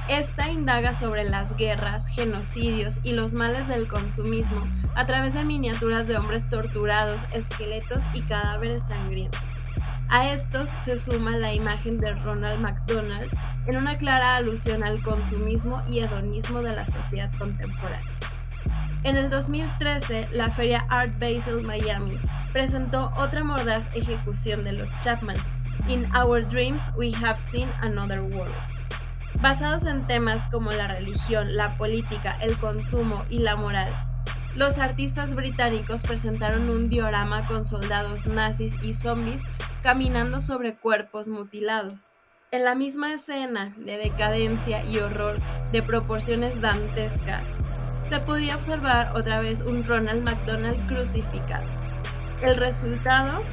Esta 0.07 0.49
indaga 0.49 0.93
sobre 0.93 1.23
las 1.23 1.55
guerras, 1.55 2.07
genocidios 2.07 2.99
y 3.03 3.11
los 3.11 3.33
males 3.35 3.67
del 3.67 3.87
consumismo 3.87 4.65
a 4.95 5.05
través 5.05 5.33
de 5.33 5.43
miniaturas 5.43 6.07
de 6.07 6.17
hombres 6.17 6.49
torturados, 6.49 7.25
esqueletos 7.33 8.03
y 8.13 8.21
cadáveres 8.21 8.83
sangrientos. 8.87 9.41
A 10.09 10.31
estos 10.31 10.69
se 10.69 10.97
suma 10.97 11.37
la 11.37 11.53
imagen 11.53 11.99
de 11.99 12.13
Ronald 12.13 12.59
McDonald 12.59 13.29
en 13.67 13.77
una 13.77 13.97
clara 13.97 14.37
alusión 14.37 14.83
al 14.83 15.01
consumismo 15.03 15.83
y 15.91 15.99
hedonismo 15.99 16.61
de 16.61 16.75
la 16.75 16.85
sociedad 16.85 17.31
contemporánea. 17.37 18.28
En 19.03 19.15
el 19.15 19.29
2013, 19.29 20.27
la 20.33 20.51
feria 20.51 20.85
Art 20.89 21.13
Basel 21.19 21.61
Miami 21.61 22.19
presentó 22.51 23.13
otra 23.15 23.45
mordaz 23.45 23.89
ejecución 23.95 24.65
de 24.65 24.73
los 24.73 24.97
Chapman, 24.99 25.37
In 25.87 26.05
Our 26.13 26.45
Dreams 26.45 26.91
We 26.97 27.11
Have 27.23 27.37
Seen 27.37 27.69
Another 27.81 28.19
World. 28.19 28.53
Basados 29.41 29.85
en 29.85 30.05
temas 30.05 30.47
como 30.47 30.71
la 30.71 30.87
religión, 30.87 31.55
la 31.55 31.77
política, 31.77 32.35
el 32.41 32.57
consumo 32.57 33.23
y 33.29 33.39
la 33.39 33.55
moral, 33.55 33.89
los 34.55 34.79
artistas 34.79 35.33
británicos 35.33 36.03
presentaron 36.03 36.69
un 36.69 36.89
diorama 36.89 37.47
con 37.47 37.65
soldados 37.65 38.27
nazis 38.27 38.75
y 38.83 38.93
zombies 38.93 39.43
caminando 39.81 40.41
sobre 40.41 40.75
cuerpos 40.75 41.29
mutilados. 41.29 42.11
En 42.51 42.65
la 42.65 42.75
misma 42.75 43.13
escena 43.13 43.73
de 43.77 43.97
decadencia 43.97 44.83
y 44.83 44.97
horror 44.97 45.37
de 45.71 45.83
proporciones 45.83 46.59
dantescas, 46.59 47.59
se 48.09 48.19
podía 48.19 48.55
observar 48.55 49.15
otra 49.15 49.39
vez 49.39 49.61
un 49.61 49.83
Ronald 49.83 50.23
McDonald 50.23 50.83
crucificado. 50.87 51.67
El 52.41 52.55
resultado, 52.55 53.43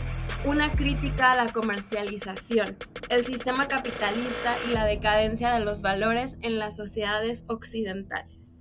una 0.46 0.72
crítica 0.72 1.32
a 1.32 1.44
la 1.44 1.52
comercialización, 1.52 2.74
el 3.10 3.26
sistema 3.26 3.66
capitalista 3.66 4.54
y 4.66 4.72
la 4.72 4.86
decadencia 4.86 5.52
de 5.52 5.60
los 5.60 5.82
valores 5.82 6.38
en 6.40 6.58
las 6.58 6.74
sociedades 6.74 7.44
occidentales. 7.48 8.60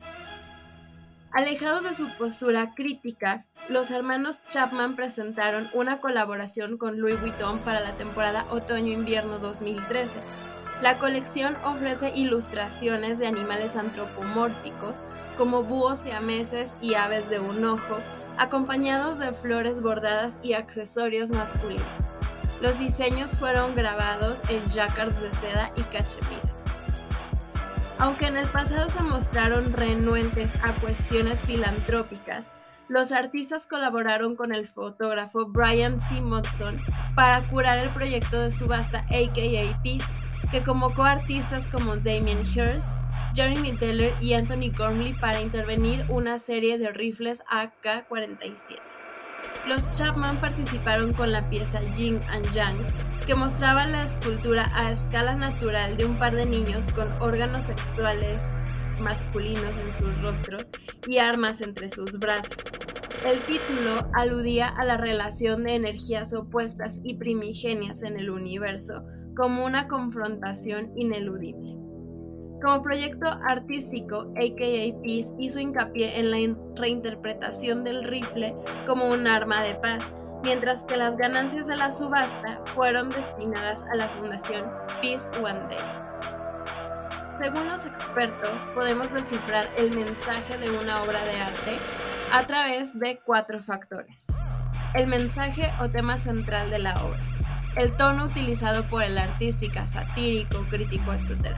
Alejados 1.32 1.86
de 1.86 1.96
su 1.96 2.10
postura 2.18 2.74
crítica, 2.76 3.46
los 3.70 3.90
hermanos 3.90 4.44
Chapman 4.44 4.98
presentaron 4.98 5.70
una 5.72 6.02
colaboración 6.02 6.78
con 6.78 7.00
Louis 7.00 7.20
Vuitton 7.22 7.60
para 7.60 7.80
la 7.80 7.92
temporada 7.92 8.44
Otoño-Invierno 8.50 9.40
2013. 9.40 10.20
La 10.82 10.96
colección 10.96 11.54
ofrece 11.64 12.12
ilustraciones 12.16 13.18
de 13.20 13.28
animales 13.28 13.76
antropomórficos 13.76 15.04
como 15.38 15.64
búhos 15.64 16.00
siameses 16.00 16.74
y 16.82 16.96
aves 16.96 17.30
de 17.30 17.40
un 17.40 17.64
ojo, 17.64 17.98
acompañados 18.38 19.18
de 19.18 19.32
flores 19.32 19.82
bordadas 19.82 20.38
y 20.44 20.54
accesorios 20.54 21.32
masculinos. 21.32 22.16
Los 22.62 22.78
diseños 22.78 23.38
fueron 23.38 23.74
grabados 23.76 24.42
en 24.50 24.60
jacquards 24.72 25.22
de 25.22 25.32
seda 25.34 25.72
y 25.78 25.82
cachemira. 25.84 26.42
Aunque 27.98 28.28
en 28.28 28.38
el 28.38 28.48
pasado 28.48 28.90
se 28.90 29.02
mostraron 29.04 29.72
renuentes 29.72 30.56
a 30.62 30.74
cuestiones 30.82 31.42
filantrópicas, 31.44 32.54
los 32.88 33.12
artistas 33.12 33.66
colaboraron 33.66 34.36
con 34.36 34.54
el 34.54 34.68
fotógrafo 34.68 35.48
Brian 35.48 36.00
Simonson 36.00 36.78
para 37.16 37.42
curar 37.44 37.80
el 37.80 37.90
proyecto 37.90 38.42
de 38.42 38.52
subasta 38.52 39.00
AKA 39.10 39.82
Peace, 39.82 40.06
que 40.52 40.64
convocó 40.64 41.04
artistas 41.04 41.68
como 41.68 41.98
Damien 41.98 42.44
Hirst, 42.46 42.92
Jeremy 43.34 43.74
Teller 43.74 44.14
y 44.22 44.34
Anthony 44.34 44.72
Gormley 44.76 45.14
para 45.14 45.42
intervenir 45.42 46.06
una 46.10 46.38
serie 46.38 46.78
de 46.78 46.92
rifles 46.92 47.44
AK-47. 47.50 48.80
Los 49.68 49.92
Chapman 49.92 50.38
participaron 50.38 51.14
con 51.14 51.32
la 51.32 51.48
pieza 51.50 51.82
Yin 51.96 52.20
and 52.30 52.52
Yang, 52.54 52.78
que 53.26 53.36
mostraba 53.36 53.86
la 53.86 54.04
escultura 54.04 54.72
a 54.74 54.92
escala 54.92 55.36
natural 55.36 55.98
de 55.98 56.06
un 56.06 56.16
par 56.16 56.36
de 56.36 56.46
niños 56.46 56.92
con 56.94 57.12
órganos 57.20 57.66
sexuales 57.66 58.58
masculinos 59.02 59.74
en 59.86 59.94
sus 59.94 60.22
rostros 60.22 60.72
y 61.08 61.18
armas 61.18 61.62
entre 61.62 61.90
sus 61.90 62.20
brazos. 62.20 62.64
El 63.26 63.40
título 63.40 64.12
aludía 64.14 64.68
a 64.68 64.86
la 64.86 64.98
relación 64.98 65.64
de 65.64 65.76
energías 65.76 66.34
opuestas 66.34 67.00
y 67.04 67.16
primigenias 67.16 68.04
en 68.04 68.20
el 68.20 68.30
universo 68.30 69.04
como 69.36 69.66
una 69.66 69.88
confrontación 69.88 70.92
ineludible. 70.96 71.76
Como 72.62 72.82
proyecto 72.82 73.28
artístico, 73.48 74.34
AKA 74.36 75.02
Peace 75.04 75.34
hizo 75.38 75.60
hincapié 75.60 76.20
en 76.20 76.32
la 76.32 76.56
reinterpretación 76.76 77.84
del 77.84 78.04
rifle 78.04 78.56
como 78.88 79.08
un 79.10 79.28
arma 79.28 79.62
de 79.62 79.76
paz, 79.76 80.16
mientras 80.44 80.84
que 80.86 80.98
las 80.98 81.18
ganancias 81.18 81.68
de 81.68 81.76
la 81.76 81.92
subasta 81.92 82.62
fueron 82.66 83.10
destinadas 83.10 83.84
a 83.84 83.96
la 83.96 84.06
fundación 84.06 84.72
Peace 85.02 85.30
One 85.44 85.68
Day. 85.68 86.06
Según 87.32 87.68
los 87.68 87.86
expertos, 87.86 88.70
podemos 88.74 89.12
descifrar 89.12 89.68
el 89.78 89.94
mensaje 89.94 90.58
de 90.58 90.70
una 90.70 91.02
obra 91.02 91.22
de 91.24 91.42
arte 91.42 91.78
a 92.34 92.48
través 92.48 92.98
de 92.98 93.20
cuatro 93.20 93.62
factores. 93.62 94.28
El 94.94 95.08
mensaje 95.08 95.70
o 95.82 95.90
tema 95.90 96.18
central 96.18 96.70
de 96.70 96.80
la 96.80 96.94
obra, 96.94 97.20
el 97.76 97.96
tono 97.96 98.26
utilizado 98.26 98.84
por 98.84 99.04
el 99.04 99.18
artística, 99.18 99.86
satírico, 99.88 100.66
crítico, 100.70 101.14
etc 101.14 101.56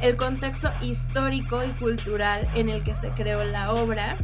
el 0.00 0.16
contexto 0.16 0.70
histórico 0.82 1.64
y 1.64 1.68
cultural 1.70 2.46
en 2.54 2.68
el 2.68 2.84
que 2.84 2.94
se 2.94 3.10
creó 3.10 3.44
la 3.44 3.72
obra. 3.72 4.16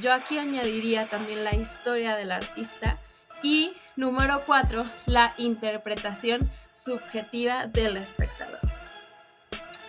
Yo 0.00 0.12
aquí 0.12 0.38
añadiría 0.38 1.06
también 1.06 1.44
la 1.44 1.54
historia 1.54 2.16
del 2.16 2.32
artista. 2.32 2.98
Y 3.42 3.72
número 3.96 4.42
cuatro, 4.46 4.84
la 5.04 5.34
interpretación 5.36 6.50
subjetiva 6.72 7.66
del 7.66 7.96
espectador. 7.96 8.58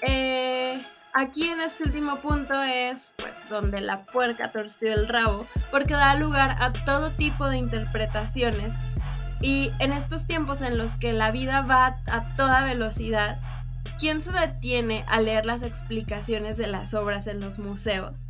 Eh, 0.01 0.81
aquí 1.13 1.49
en 1.49 1.61
este 1.61 1.85
último 1.85 2.17
punto 2.17 2.61
es 2.61 3.13
pues 3.17 3.49
donde 3.49 3.81
la 3.81 4.05
puerca 4.05 4.51
torció 4.51 4.93
el 4.93 5.07
rabo 5.07 5.47
porque 5.71 5.93
da 5.93 6.13
lugar 6.15 6.57
a 6.61 6.71
todo 6.71 7.09
tipo 7.09 7.49
de 7.49 7.57
interpretaciones 7.57 8.75
y 9.41 9.71
en 9.79 9.93
estos 9.93 10.25
tiempos 10.25 10.61
en 10.61 10.77
los 10.77 10.95
que 10.95 11.13
la 11.13 11.31
vida 11.31 11.61
va 11.61 12.01
a 12.07 12.35
toda 12.35 12.63
velocidad 12.63 13.39
¿Quién 13.99 14.21
se 14.21 14.31
detiene 14.31 15.03
a 15.07 15.21
leer 15.21 15.47
las 15.47 15.63
explicaciones 15.63 16.55
de 16.57 16.67
las 16.67 16.93
obras 16.93 17.25
en 17.25 17.39
los 17.39 17.57
museos 17.57 18.29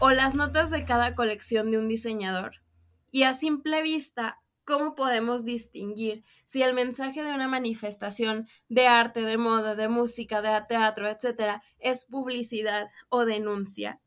o 0.00 0.10
las 0.10 0.34
notas 0.34 0.70
de 0.70 0.86
cada 0.86 1.14
colección 1.14 1.70
de 1.70 1.76
un 1.76 1.86
diseñador? 1.86 2.62
Y 3.10 3.24
a 3.24 3.34
simple 3.34 3.82
vista, 3.82 4.40
¿cómo 4.64 4.94
podemos 4.94 5.44
distinguir 5.44 6.24
si 6.46 6.62
el 6.62 6.72
mensaje 6.72 7.22
de 7.22 7.34
una 7.34 7.46
manifestación 7.46 8.48
de 8.70 8.86
arte, 8.86 9.20
de 9.20 9.36
moda, 9.36 9.74
de 9.74 9.88
música, 9.88 10.40
de 10.40 10.58
teatro, 10.66 11.06
etcétera, 11.06 11.62
es 11.78 12.06
publicidad 12.06 12.88
o 13.10 13.26
denuncia? 13.26 14.00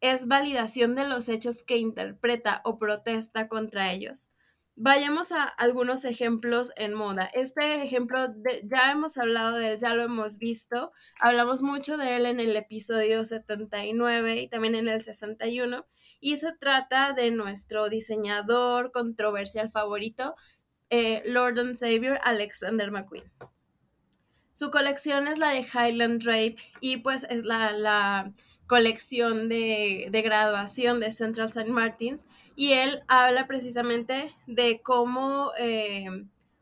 ¿Es 0.00 0.28
validación 0.28 0.94
de 0.94 1.08
los 1.08 1.28
hechos 1.28 1.64
que 1.64 1.76
interpreta 1.76 2.60
o 2.64 2.78
protesta 2.78 3.48
contra 3.48 3.90
ellos? 3.90 4.28
Vayamos 4.74 5.32
a 5.32 5.44
algunos 5.44 6.04
ejemplos 6.06 6.72
en 6.76 6.94
moda. 6.94 7.30
Este 7.34 7.82
ejemplo 7.82 8.34
ya 8.64 8.90
hemos 8.90 9.18
hablado 9.18 9.58
de 9.58 9.72
él, 9.72 9.78
ya 9.78 9.92
lo 9.92 10.02
hemos 10.02 10.38
visto. 10.38 10.92
Hablamos 11.20 11.62
mucho 11.62 11.98
de 11.98 12.16
él 12.16 12.24
en 12.24 12.40
el 12.40 12.56
episodio 12.56 13.22
79 13.22 14.40
y 14.40 14.48
también 14.48 14.74
en 14.74 14.88
el 14.88 15.02
61. 15.02 15.84
Y 16.20 16.36
se 16.36 16.52
trata 16.58 17.12
de 17.12 17.30
nuestro 17.30 17.90
diseñador 17.90 18.92
controversial 18.92 19.70
favorito, 19.70 20.36
eh, 20.88 21.22
Lord 21.26 21.58
and 21.58 21.74
Savior 21.74 22.18
Alexander 22.24 22.90
McQueen. 22.90 23.24
Su 24.54 24.70
colección 24.70 25.28
es 25.28 25.38
la 25.38 25.50
de 25.50 25.60
Highland 25.60 26.22
Drape 26.22 26.56
y 26.80 26.98
pues 26.98 27.26
es 27.28 27.44
la, 27.44 27.72
la 27.72 28.32
colección 28.72 29.50
de, 29.50 30.08
graduación 30.24 30.98
de 30.98 31.12
Central 31.12 31.48
St. 31.48 31.70
Martins 31.70 32.26
y 32.56 32.72
él 32.72 33.00
habla 33.06 33.46
precisamente 33.46 34.34
de 34.46 34.80
cómo, 34.80 35.50
eh, 35.58 36.06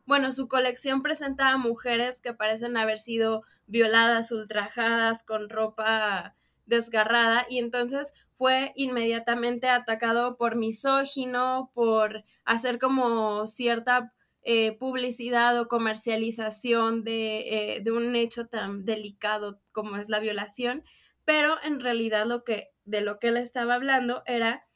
bueno, 0.07 0.33
su 0.33 0.49
colección 0.49 1.03
presenta 1.03 1.51
a 1.51 1.57
mujeres 1.57 2.21
que 2.21 2.35
parecen 2.35 2.77
haber 2.77 2.99
sido 2.99 3.45
violadas, 3.69 4.33
ultrajadas, 4.33 5.23
con 5.23 5.49
ropa 5.49 6.35
desgarrada 6.67 7.47
y 7.49 7.61
entonces 7.61 8.13
fue 8.35 8.73
inmediatamente 8.75 9.69
atacado 9.69 10.37
por 10.37 10.57
misógino, 10.57 11.71
por 11.75 12.25
hacer 12.45 12.81
como 12.81 13.47
cierta 13.47 14.13
eh, 14.43 14.77
publicidad 14.79 15.57
o 15.61 15.69
comercialización 15.69 17.05
de, 17.05 17.77
eh, 17.77 17.81
de, 17.85 17.93
un 17.93 18.17
hecho 18.17 18.49
tan 18.49 18.85
delicado 18.85 19.61
como 19.71 19.97
es 19.97 20.09
la 20.09 20.19
violación 20.19 20.83
pero 21.31 21.59
en 21.63 21.79
realidad 21.79 22.27
lo 22.27 22.43
que, 22.43 22.73
de 22.85 23.03
lo 23.03 23.21
que 23.21 23.29
él 23.29 23.37
estaba 23.37 23.75
hablando 23.75 24.25
era 24.27 24.67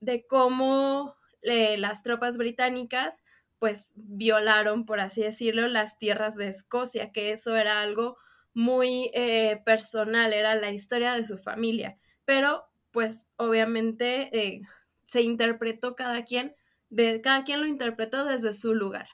de 0.00 0.26
cómo 0.26 1.16
eh, 1.40 1.78
las 1.78 2.02
tropas 2.02 2.36
británicas 2.36 3.24
pues 3.58 3.94
violaron, 3.96 4.84
por 4.84 5.00
así 5.00 5.22
decirlo, 5.22 5.68
las 5.68 5.96
tierras 5.96 6.36
de 6.36 6.48
Escocia, 6.48 7.12
que 7.12 7.32
eso 7.32 7.56
era 7.56 7.80
algo 7.80 8.18
muy 8.52 9.10
eh, 9.14 9.62
personal, 9.64 10.34
era 10.34 10.54
la 10.54 10.70
historia 10.70 11.14
de 11.14 11.24
su 11.24 11.38
familia, 11.38 11.96
pero 12.26 12.66
pues 12.90 13.30
obviamente 13.36 14.28
eh, 14.38 14.60
se 15.04 15.22
interpretó 15.22 15.96
cada 15.96 16.26
quien, 16.26 16.54
de, 16.90 17.22
cada 17.22 17.42
quien 17.44 17.62
lo 17.62 17.66
interpretó 17.66 18.26
desde 18.26 18.52
su 18.52 18.74
lugar. 18.74 19.08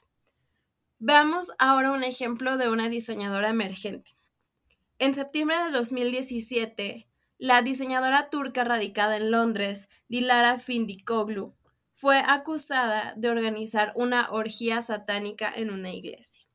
Veamos 0.99 1.53
ahora 1.59 1.93
un 1.93 2.03
ejemplo 2.03 2.57
de 2.57 2.67
una 2.67 2.89
diseñadora 2.89 3.47
emergente. 3.47 4.16
En 4.99 5.13
septiembre 5.13 5.55
de 5.63 5.71
2017, 5.71 7.07
la 7.37 7.61
diseñadora 7.61 8.31
turca 8.31 8.63
radicada 8.63 9.17
en 9.17 9.29
Londres, 9.29 9.89
Dilara 10.07 10.57
Findikoglu, 10.57 11.53
fue 11.93 12.23
acusada 12.25 13.13
de 13.15 13.29
organizar 13.29 13.93
una 13.95 14.31
orgía 14.31 14.81
satánica 14.81 15.53
en 15.55 15.69
una 15.69 15.91
iglesia. 15.91 16.47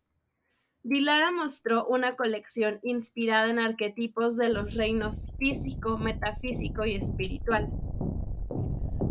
Dilara 0.82 1.30
mostró 1.30 1.86
una 1.86 2.16
colección 2.16 2.80
inspirada 2.82 3.48
en 3.48 3.60
arquetipos 3.60 4.36
de 4.36 4.48
los 4.48 4.74
reinos 4.74 5.30
físico, 5.38 5.96
metafísico 5.96 6.84
y 6.84 6.96
espiritual. 6.96 7.70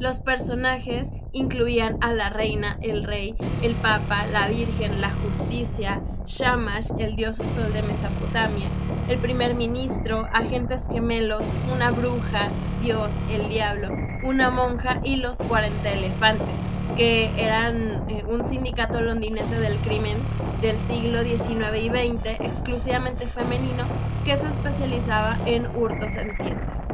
Los 0.01 0.19
personajes 0.19 1.11
incluían 1.31 1.99
a 2.01 2.11
la 2.11 2.31
reina, 2.31 2.79
el 2.81 3.03
rey, 3.03 3.35
el 3.61 3.75
papa, 3.75 4.25
la 4.25 4.47
virgen, 4.47 4.99
la 4.99 5.11
justicia, 5.11 6.01
Shamash, 6.25 6.87
el 6.97 7.15
dios 7.15 7.35
sol 7.35 7.71
de 7.71 7.83
Mesopotamia, 7.83 8.67
el 9.07 9.19
primer 9.19 9.53
ministro, 9.53 10.25
agentes 10.33 10.87
gemelos, 10.91 11.53
una 11.71 11.91
bruja, 11.91 12.49
Dios, 12.81 13.19
el 13.29 13.47
diablo, 13.49 13.89
una 14.23 14.49
monja 14.49 15.01
y 15.03 15.17
los 15.17 15.37
40 15.43 15.87
elefantes, 15.91 16.63
que 16.95 17.31
eran 17.37 18.09
eh, 18.09 18.23
un 18.27 18.43
sindicato 18.43 19.01
londinense 19.01 19.59
del 19.59 19.77
crimen 19.81 20.17
del 20.63 20.79
siglo 20.79 21.21
XIX 21.21 21.77
y 21.79 21.89
XX, 21.89 22.39
exclusivamente 22.39 23.27
femenino, 23.27 23.85
que 24.25 24.35
se 24.35 24.47
especializaba 24.47 25.37
en 25.45 25.67
hurtos 25.75 26.15
en 26.15 26.35
tiendas. 26.37 26.87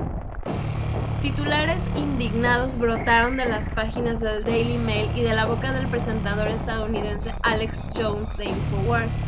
Titulares 1.22 1.90
indignados 1.96 2.78
brotaron 2.78 3.38
de 3.38 3.46
las 3.48 3.72
páginas 3.72 4.20
del 4.20 4.44
Daily 4.44 4.78
Mail 4.78 5.10
y 5.16 5.24
de 5.24 5.34
la 5.34 5.46
boca 5.46 5.74
del 5.74 5.88
presentador 5.88 6.48
estadounidense 6.48 7.34
Alex 7.42 7.88
Jones 7.96 8.38
de 8.38 8.46
Infowars. 8.46 9.22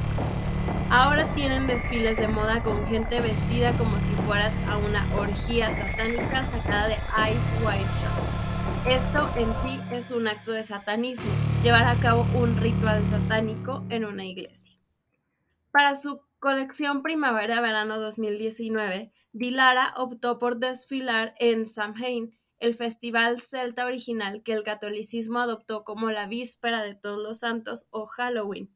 Ahora 0.91 1.33
tienen 1.33 1.65
desfiles 1.65 2.17
de 2.17 2.27
moda 2.27 2.61
con 2.61 2.85
gente 2.85 3.21
vestida 3.21 3.75
como 3.75 3.97
si 3.97 4.11
fueras 4.13 4.59
a 4.67 4.77
una 4.77 5.03
orgía 5.15 5.71
satánica 5.71 6.45
sacada 6.45 6.89
de 6.89 6.97
Ice 7.31 7.51
White 7.65 7.89
Shot. 7.89 8.39
Esto 8.87 9.29
en 9.35 9.57
sí 9.57 9.79
es 9.91 10.11
un 10.11 10.27
acto 10.27 10.51
de 10.51 10.63
satanismo, 10.63 11.31
llevar 11.63 11.85
a 11.85 11.99
cabo 11.99 12.27
un 12.35 12.55
ritual 12.57 13.03
satánico 13.05 13.83
en 13.89 14.05
una 14.05 14.25
iglesia. 14.25 14.75
Para 15.71 15.95
su 15.95 16.21
colección 16.39 17.03
Primavera-Verano 17.03 17.99
2019, 17.99 19.11
Dilara 19.33 19.93
optó 19.97 20.39
por 20.39 20.57
desfilar 20.57 21.33
en 21.37 21.67
Samhain, 21.67 22.37
el 22.59 22.73
festival 22.73 23.41
celta 23.41 23.85
original 23.85 24.41
que 24.41 24.53
el 24.53 24.63
catolicismo 24.63 25.39
adoptó 25.39 25.83
como 25.83 26.11
la 26.11 26.27
víspera 26.27 26.81
de 26.81 26.95
Todos 26.95 27.21
los 27.21 27.39
Santos 27.39 27.87
o 27.91 28.05
Halloween. 28.05 28.73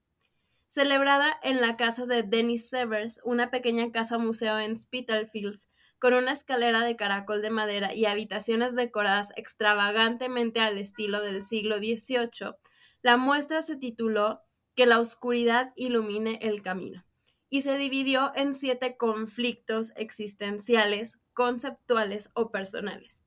Celebrada 0.67 1.39
en 1.41 1.61
la 1.61 1.77
casa 1.77 2.05
de 2.05 2.23
Dennis 2.23 2.69
Severs, 2.69 3.21
una 3.23 3.49
pequeña 3.49 3.91
casa 3.91 4.17
museo 4.17 4.59
en 4.59 4.75
Spitalfields, 4.75 5.69
con 5.99 6.13
una 6.13 6.31
escalera 6.31 6.81
de 6.81 6.97
caracol 6.97 7.41
de 7.41 7.49
madera 7.49 7.93
y 7.93 8.05
habitaciones 8.05 8.75
decoradas 8.75 9.31
extravagantemente 9.37 10.59
al 10.59 10.77
estilo 10.77 11.21
del 11.21 11.43
siglo 11.43 11.77
XVIII, 11.77 12.55
la 13.01 13.15
muestra 13.15 13.61
se 13.61 13.77
tituló 13.77 14.41
Que 14.75 14.85
la 14.85 14.99
oscuridad 14.99 15.71
ilumine 15.75 16.39
el 16.41 16.61
camino 16.61 17.03
y 17.53 17.61
se 17.61 17.77
dividió 17.77 18.31
en 18.33 18.55
siete 18.55 18.97
conflictos 18.97 19.93
existenciales, 19.95 21.19
conceptuales 21.35 22.31
o 22.33 22.49
personales. 22.49 23.21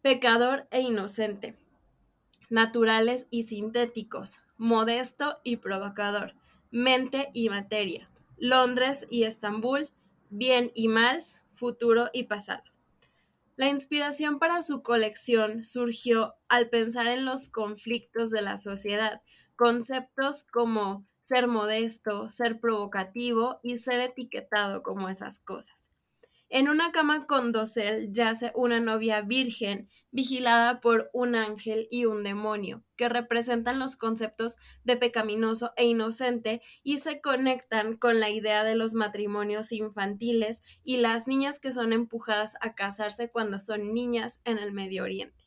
Pecador 0.00 0.66
e 0.70 0.80
inocente, 0.80 1.58
naturales 2.48 3.26
y 3.28 3.42
sintéticos, 3.42 4.38
modesto 4.56 5.40
y 5.44 5.58
provocador, 5.58 6.32
mente 6.70 7.28
y 7.34 7.50
materia, 7.50 8.08
Londres 8.38 9.06
y 9.10 9.24
Estambul, 9.24 9.90
bien 10.30 10.72
y 10.74 10.88
mal, 10.88 11.26
futuro 11.52 12.08
y 12.14 12.22
pasado. 12.22 12.62
La 13.56 13.68
inspiración 13.68 14.38
para 14.38 14.62
su 14.62 14.80
colección 14.80 15.66
surgió 15.66 16.34
al 16.48 16.70
pensar 16.70 17.08
en 17.08 17.26
los 17.26 17.50
conflictos 17.50 18.30
de 18.30 18.40
la 18.40 18.56
sociedad, 18.56 19.20
conceptos 19.54 20.44
como 20.44 21.04
ser 21.30 21.46
modesto, 21.46 22.28
ser 22.28 22.58
provocativo 22.58 23.60
y 23.62 23.78
ser 23.78 24.00
etiquetado 24.00 24.82
como 24.82 25.08
esas 25.08 25.38
cosas. 25.38 25.88
En 26.48 26.68
una 26.68 26.90
cama 26.90 27.24
con 27.28 27.52
dosel 27.52 28.12
yace 28.12 28.50
una 28.56 28.80
novia 28.80 29.20
virgen 29.20 29.88
vigilada 30.10 30.80
por 30.80 31.08
un 31.12 31.36
ángel 31.36 31.86
y 31.88 32.06
un 32.06 32.24
demonio, 32.24 32.82
que 32.96 33.08
representan 33.08 33.78
los 33.78 33.94
conceptos 33.94 34.56
de 34.82 34.96
pecaminoso 34.96 35.72
e 35.76 35.84
inocente 35.84 36.62
y 36.82 36.98
se 36.98 37.20
conectan 37.20 37.96
con 37.96 38.18
la 38.18 38.30
idea 38.30 38.64
de 38.64 38.74
los 38.74 38.94
matrimonios 38.94 39.70
infantiles 39.70 40.64
y 40.82 40.96
las 40.96 41.28
niñas 41.28 41.60
que 41.60 41.70
son 41.70 41.92
empujadas 41.92 42.56
a 42.60 42.74
casarse 42.74 43.30
cuando 43.30 43.60
son 43.60 43.94
niñas 43.94 44.40
en 44.44 44.58
el 44.58 44.72
Medio 44.72 45.04
Oriente. 45.04 45.39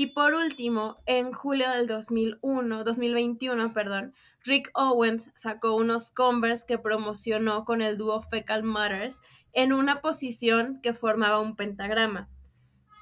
Y 0.00 0.06
por 0.06 0.34
último, 0.34 1.02
en 1.06 1.32
julio 1.32 1.68
del 1.70 1.88
2001, 1.88 2.84
2021, 2.84 3.72
perdón, 3.72 4.14
Rick 4.44 4.70
Owens 4.74 5.32
sacó 5.34 5.74
unos 5.74 6.12
Converse 6.12 6.66
que 6.68 6.78
promocionó 6.78 7.64
con 7.64 7.82
el 7.82 7.98
dúo 7.98 8.20
Fecal 8.20 8.62
Matters 8.62 9.22
en 9.52 9.72
una 9.72 9.96
posición 9.96 10.78
que 10.82 10.92
formaba 10.92 11.40
un 11.40 11.56
pentagrama. 11.56 12.28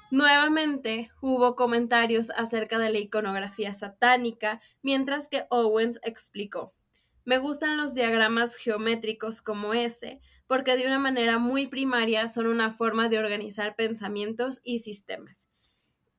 Nuevamente 0.09 1.11
hubo 1.21 1.55
comentarios 1.55 2.31
acerca 2.31 2.79
de 2.79 2.89
la 2.89 2.97
iconografía 2.97 3.75
satánica, 3.75 4.59
mientras 4.81 5.29
que 5.29 5.45
Owens 5.51 5.99
explicó, 6.01 6.73
me 7.25 7.37
gustan 7.37 7.77
los 7.77 7.93
diagramas 7.93 8.55
geométricos 8.55 9.43
como 9.43 9.75
ese, 9.75 10.19
porque 10.47 10.75
de 10.75 10.87
una 10.87 10.97
manera 10.97 11.37
muy 11.37 11.67
primaria 11.67 12.27
son 12.27 12.47
una 12.47 12.71
forma 12.71 13.07
de 13.07 13.19
organizar 13.19 13.75
pensamientos 13.75 14.61
y 14.63 14.79
sistemas. 14.79 15.47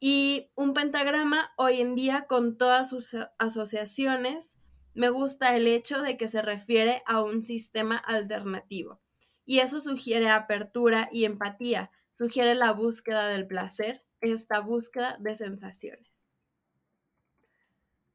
Y 0.01 0.51
un 0.55 0.75
pentagrama 0.75 1.53
hoy 1.57 1.81
en 1.81 1.97
día 1.97 2.27
con 2.27 2.57
todas 2.57 2.89
sus 2.89 3.17
asociaciones, 3.39 4.59
me 4.95 5.11
gusta 5.11 5.57
el 5.57 5.67
hecho 5.67 6.03
de 6.03 6.17
que 6.17 6.29
se 6.29 6.43
refiere 6.43 7.03
a 7.07 7.21
un 7.21 7.43
sistema 7.43 7.97
alternativo. 7.97 9.01
Y 9.45 9.59
eso 9.59 9.81
sugiere 9.81 10.31
apertura 10.31 11.09
y 11.13 11.25
empatía, 11.25 11.91
sugiere 12.11 12.55
la 12.55 12.73
búsqueda 12.73 13.29
del 13.29 13.47
placer, 13.47 14.05
esta 14.21 14.61
búsqueda 14.61 15.17
de 15.21 15.37
sensaciones. 15.37 16.35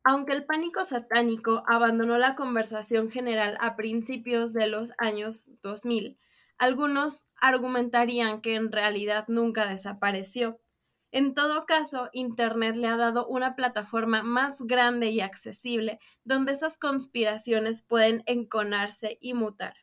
Aunque 0.06 0.34
el 0.34 0.46
pánico 0.46 0.86
satánico 0.86 1.64
abandonó 1.66 2.18
la 2.18 2.36
conversación 2.36 3.10
general 3.10 3.58
a 3.62 3.76
principios 3.76 4.52
de 4.52 4.68
los 4.68 4.92
años 4.98 5.52
2000, 5.62 6.18
algunos 6.58 7.28
argumentarían 7.42 8.42
que 8.42 8.56
en 8.56 8.72
realidad 8.72 9.26
nunca 9.28 9.68
desapareció 9.68 10.60
en 11.14 11.36
todo 11.36 11.68
caso, 11.68 12.10
Internet 12.12 12.76
le 12.76 12.88
ha 12.88 12.98
dado 12.98 13.28
una 13.28 13.56
plataforma 13.56 14.24
más 14.24 14.64
grande 14.64 15.12
y 15.12 15.22
accesible 15.22 16.00
donde 16.24 16.52
estas 16.52 16.76
conspiraciones 16.76 17.84
pueden 17.84 18.24
enconarse 18.26 19.20
y 19.22 19.36
mutar. 19.36 19.76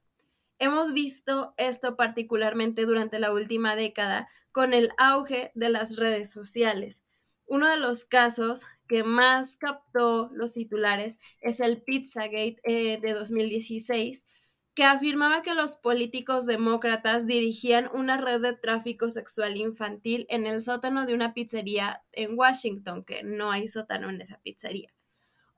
Hemos 0.58 0.92
visto 0.92 1.54
esto 1.56 1.94
particularmente 1.94 2.84
durante 2.84 3.20
la 3.20 3.32
última 3.32 3.76
década 3.76 4.28
con 4.50 4.74
el 4.74 4.90
auge 4.98 5.52
de 5.54 5.70
las 5.70 5.94
redes 5.94 6.32
sociales. 6.32 7.04
Uno 7.46 7.70
de 7.70 7.78
los 7.78 8.04
casos 8.04 8.66
que 8.88 9.04
más 9.04 9.56
captó 9.56 10.30
los 10.32 10.54
titulares 10.54 11.20
es 11.40 11.60
el 11.60 11.80
Pizzagate 11.80 12.56
eh, 12.64 12.98
de 13.00 13.12
2016, 13.12 14.26
que 14.74 14.84
afirmaba 14.84 15.42
que 15.42 15.54
los 15.54 15.76
políticos 15.76 16.46
demócratas 16.46 17.26
dirigían 17.26 17.90
una 17.92 18.16
red 18.16 18.40
de 18.40 18.52
tráfico 18.52 19.10
sexual 19.10 19.56
infantil 19.56 20.26
en 20.28 20.46
el 20.46 20.62
sótano 20.62 21.06
de 21.06 21.14
una 21.14 21.34
pizzería 21.34 22.02
en 22.12 22.38
Washington, 22.38 23.04
que 23.04 23.22
no 23.22 23.50
hay 23.50 23.68
sótano 23.68 24.08
en 24.10 24.20
esa 24.20 24.40
pizzería. 24.40 24.92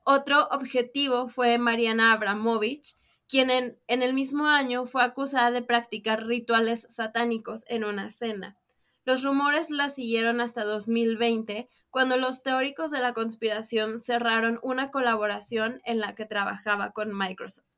Otro 0.03 0.47
objetivo 0.51 1.27
fue 1.27 1.57
Mariana 1.57 2.11
Abramovich, 2.11 2.95
quien 3.29 3.49
en, 3.49 3.77
el 3.87 4.13
mismo 4.13 4.47
año 4.47 4.85
fue 4.85 5.03
acusada 5.03 5.51
de 5.51 5.61
practicar 5.61 6.25
rituales 6.25 6.85
satánicos 6.89 7.63
en 7.67 7.83
una 7.83 8.09
cena. 8.09 8.57
Los 9.05 9.23
rumores 9.23 9.69
la 9.69 9.89
siguieron 9.89 10.41
hasta 10.41 10.63
2020, 10.63 11.69
cuando 11.89 12.17
los 12.17 12.43
teóricos 12.43 12.91
de 12.91 12.99
la 12.99 13.13
conspiración 13.13 13.97
cerraron 13.97 14.59
una 14.61 14.91
colaboración 14.91 15.81
en 15.85 15.99
la 15.99 16.15
que 16.15 16.25
trabajaba 16.25 16.91
con 16.91 17.17
Microsoft. 17.17 17.72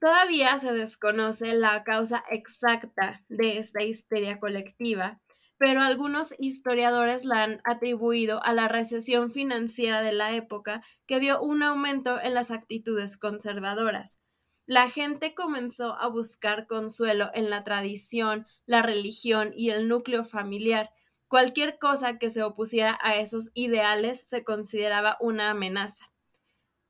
Todavía 0.00 0.58
se 0.60 0.72
desconoce 0.72 1.54
la 1.54 1.82
causa 1.82 2.24
exacta 2.30 3.24
de 3.28 3.58
esta 3.58 3.82
histeria 3.82 4.38
colectiva, 4.38 5.20
pero 5.58 5.82
algunos 5.82 6.34
historiadores 6.38 7.24
la 7.24 7.42
han 7.42 7.60
atribuido 7.64 8.40
a 8.44 8.52
la 8.52 8.68
recesión 8.68 9.28
financiera 9.28 10.00
de 10.00 10.12
la 10.12 10.36
época 10.36 10.82
que 11.06 11.18
vio 11.18 11.42
un 11.42 11.64
aumento 11.64 12.20
en 12.22 12.34
las 12.34 12.52
actitudes 12.52 13.16
conservadoras. 13.16 14.20
La 14.66 14.88
gente 14.88 15.34
comenzó 15.34 15.94
a 15.94 16.08
buscar 16.08 16.68
consuelo 16.68 17.30
en 17.34 17.50
la 17.50 17.64
tradición, 17.64 18.46
la 18.66 18.82
religión 18.82 19.52
y 19.56 19.70
el 19.70 19.88
núcleo 19.88 20.22
familiar. 20.22 20.90
Cualquier 21.26 21.78
cosa 21.78 22.18
que 22.18 22.30
se 22.30 22.44
opusiera 22.44 22.96
a 23.02 23.16
esos 23.16 23.50
ideales 23.54 24.28
se 24.28 24.44
consideraba 24.44 25.16
una 25.20 25.50
amenaza. 25.50 26.07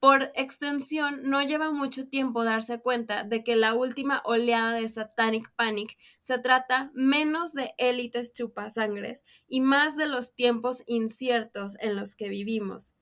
Por 0.00 0.30
extensión, 0.36 1.22
no 1.24 1.42
lleva 1.42 1.72
mucho 1.72 2.08
tiempo 2.08 2.44
darse 2.44 2.80
cuenta 2.80 3.24
de 3.24 3.42
que 3.42 3.56
la 3.56 3.74
última 3.74 4.22
oleada 4.24 4.74
de 4.74 4.88
Satanic 4.88 5.52
Panic 5.56 5.98
se 6.20 6.38
trata 6.38 6.92
menos 6.94 7.52
de 7.52 7.74
élites 7.78 8.32
chupasangres 8.32 9.24
y 9.48 9.60
más 9.60 9.96
de 9.96 10.06
los 10.06 10.36
tiempos 10.36 10.84
inciertos 10.86 11.76
en 11.80 11.96
los 11.96 12.14
que 12.14 12.28
vivimos. 12.28 12.94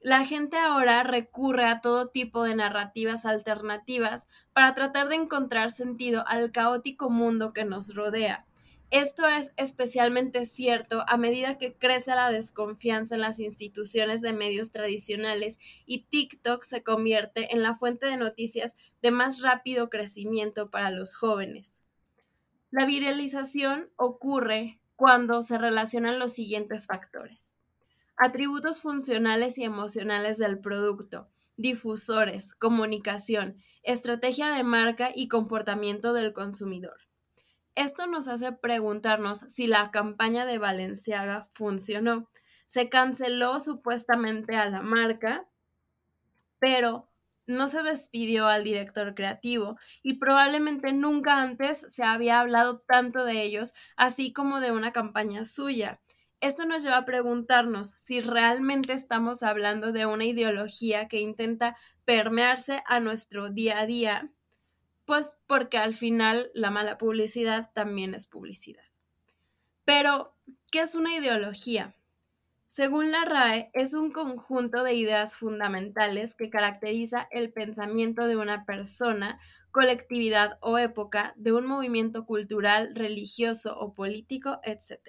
La 0.00 0.24
gente 0.24 0.56
ahora 0.56 1.02
recurre 1.02 1.66
a 1.66 1.82
todo 1.82 2.08
tipo 2.08 2.44
de 2.44 2.54
narrativas 2.54 3.26
alternativas 3.26 4.26
para 4.54 4.72
tratar 4.72 5.10
de 5.10 5.16
encontrar 5.16 5.68
sentido 5.68 6.24
al 6.26 6.50
caótico 6.50 7.10
mundo 7.10 7.52
que 7.52 7.66
nos 7.66 7.94
rodea. 7.94 8.47
Esto 8.90 9.26
es 9.26 9.52
especialmente 9.58 10.46
cierto 10.46 11.04
a 11.08 11.18
medida 11.18 11.58
que 11.58 11.76
crece 11.76 12.14
la 12.14 12.30
desconfianza 12.30 13.16
en 13.16 13.20
las 13.20 13.38
instituciones 13.38 14.22
de 14.22 14.32
medios 14.32 14.70
tradicionales 14.72 15.58
y 15.84 16.04
TikTok 16.04 16.62
se 16.62 16.82
convierte 16.82 17.52
en 17.54 17.62
la 17.62 17.74
fuente 17.74 18.06
de 18.06 18.16
noticias 18.16 18.76
de 19.02 19.10
más 19.10 19.42
rápido 19.42 19.90
crecimiento 19.90 20.70
para 20.70 20.90
los 20.90 21.14
jóvenes. 21.14 21.82
La 22.70 22.86
viralización 22.86 23.90
ocurre 23.96 24.80
cuando 24.96 25.42
se 25.42 25.58
relacionan 25.58 26.18
los 26.18 26.32
siguientes 26.32 26.86
factores. 26.86 27.52
Atributos 28.16 28.80
funcionales 28.80 29.58
y 29.58 29.64
emocionales 29.64 30.38
del 30.38 30.60
producto, 30.60 31.28
difusores, 31.58 32.54
comunicación, 32.54 33.58
estrategia 33.82 34.50
de 34.50 34.64
marca 34.64 35.12
y 35.14 35.28
comportamiento 35.28 36.14
del 36.14 36.32
consumidor. 36.32 37.07
Esto 37.78 38.08
nos 38.08 38.26
hace 38.26 38.50
preguntarnos 38.50 39.38
si 39.38 39.68
la 39.68 39.92
campaña 39.92 40.44
de 40.44 40.58
Valenciaga 40.58 41.46
funcionó. 41.52 42.28
Se 42.66 42.88
canceló 42.88 43.62
supuestamente 43.62 44.56
a 44.56 44.68
la 44.68 44.82
marca, 44.82 45.46
pero 46.58 47.08
no 47.46 47.68
se 47.68 47.84
despidió 47.84 48.48
al 48.48 48.64
director 48.64 49.14
creativo 49.14 49.78
y 50.02 50.14
probablemente 50.14 50.92
nunca 50.92 51.40
antes 51.40 51.86
se 51.88 52.02
había 52.02 52.40
hablado 52.40 52.80
tanto 52.80 53.24
de 53.24 53.42
ellos, 53.44 53.74
así 53.96 54.32
como 54.32 54.58
de 54.58 54.72
una 54.72 54.90
campaña 54.90 55.44
suya. 55.44 56.00
Esto 56.40 56.66
nos 56.66 56.82
lleva 56.82 56.96
a 56.96 57.04
preguntarnos 57.04 57.90
si 57.90 58.18
realmente 58.18 58.92
estamos 58.92 59.44
hablando 59.44 59.92
de 59.92 60.04
una 60.04 60.24
ideología 60.24 61.06
que 61.06 61.20
intenta 61.20 61.76
permearse 62.04 62.82
a 62.86 62.98
nuestro 62.98 63.50
día 63.50 63.78
a 63.78 63.86
día 63.86 64.32
pues 65.08 65.40
porque 65.46 65.78
al 65.78 65.94
final 65.94 66.50
la 66.52 66.70
mala 66.70 66.98
publicidad 66.98 67.72
también 67.72 68.12
es 68.12 68.26
publicidad. 68.26 68.84
Pero, 69.86 70.36
¿qué 70.70 70.80
es 70.80 70.94
una 70.94 71.16
ideología? 71.16 71.96
Según 72.66 73.10
la 73.10 73.24
RAE, 73.24 73.70
es 73.72 73.94
un 73.94 74.12
conjunto 74.12 74.84
de 74.84 74.92
ideas 74.92 75.34
fundamentales 75.34 76.34
que 76.34 76.50
caracteriza 76.50 77.26
el 77.30 77.50
pensamiento 77.50 78.26
de 78.26 78.36
una 78.36 78.66
persona, 78.66 79.40
colectividad 79.70 80.58
o 80.60 80.76
época, 80.76 81.32
de 81.36 81.52
un 81.52 81.66
movimiento 81.66 82.26
cultural, 82.26 82.94
religioso 82.94 83.78
o 83.80 83.94
político, 83.94 84.60
etc. 84.62 85.00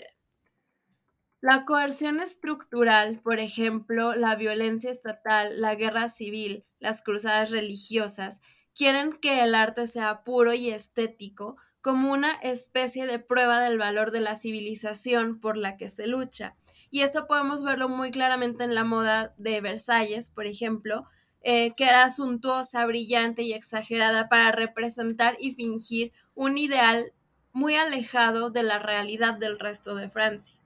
La 1.42 1.66
coerción 1.66 2.22
estructural, 2.22 3.20
por 3.22 3.40
ejemplo, 3.40 4.16
la 4.16 4.38
violencia 4.38 4.92
estatal, 4.92 5.60
la 5.60 5.76
guerra 5.76 6.08
civil, 6.08 6.66
las 6.80 7.02
cruzadas 7.02 7.52
religiosas, 7.52 8.40
quieren 8.76 9.14
que 9.14 9.44
el 9.44 9.56
arte 9.56 9.88
sea 9.88 10.24
puro 10.24 10.54
y 10.54 10.70
estético, 10.70 11.58
como 11.82 12.12
una 12.12 12.34
especie 12.44 13.06
de 13.06 13.20
prueba 13.20 13.62
del 13.62 13.78
valor 13.78 14.12
de 14.12 14.22
la 14.22 14.36
civilización 14.36 15.40
por 15.40 15.58
la 15.58 15.78
que 15.78 15.90
se 15.90 16.08
lucha. 16.08 16.56
Y 16.92 17.02
esto 17.02 17.28
podemos 17.28 17.64
verlo 17.64 17.88
muy 17.88 18.12
claramente 18.12 18.64
en 18.64 18.76
la 18.76 18.84
moda 18.84 19.34
de 19.38 19.62
Versalles, 19.62 20.30
por 20.30 20.46
ejemplo, 20.46 21.06
eh, 21.42 21.74
que 21.78 21.86
era 21.86 22.10
suntuosa, 22.10 22.86
brillante 22.86 23.44
y 23.44 23.54
exagerada 23.54 24.28
para 24.28 24.52
representar 24.52 25.38
y 25.40 25.52
fingir 25.52 26.12
un 26.36 26.58
ideal 26.58 27.14
muy 27.54 27.76
alejado 27.76 28.50
de 28.50 28.64
la 28.64 28.80
realidad 28.80 29.36
del 29.36 29.58
resto 29.58 29.96
de 29.96 30.10
Francia. 30.10 30.59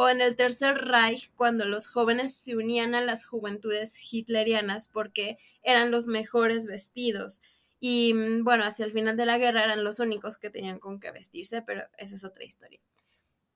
O 0.00 0.08
en 0.08 0.20
el 0.20 0.36
Tercer 0.36 0.76
Reich, 0.76 1.32
cuando 1.34 1.64
los 1.64 1.88
jóvenes 1.88 2.32
se 2.32 2.54
unían 2.54 2.94
a 2.94 3.00
las 3.00 3.26
juventudes 3.26 3.98
hitlerianas 4.12 4.86
porque 4.86 5.38
eran 5.64 5.90
los 5.90 6.06
mejores 6.06 6.66
vestidos, 6.66 7.40
y 7.80 8.14
mm, 8.14 8.44
bueno, 8.44 8.62
hacia 8.62 8.84
el 8.84 8.92
final 8.92 9.16
de 9.16 9.26
la 9.26 9.38
guerra 9.38 9.64
eran 9.64 9.82
los 9.82 9.98
únicos 9.98 10.38
que 10.38 10.50
tenían 10.50 10.78
con 10.78 11.00
qué 11.00 11.10
vestirse, 11.10 11.62
pero 11.62 11.82
esa 11.98 12.14
es 12.14 12.22
otra 12.24 12.44
historia. 12.44 12.78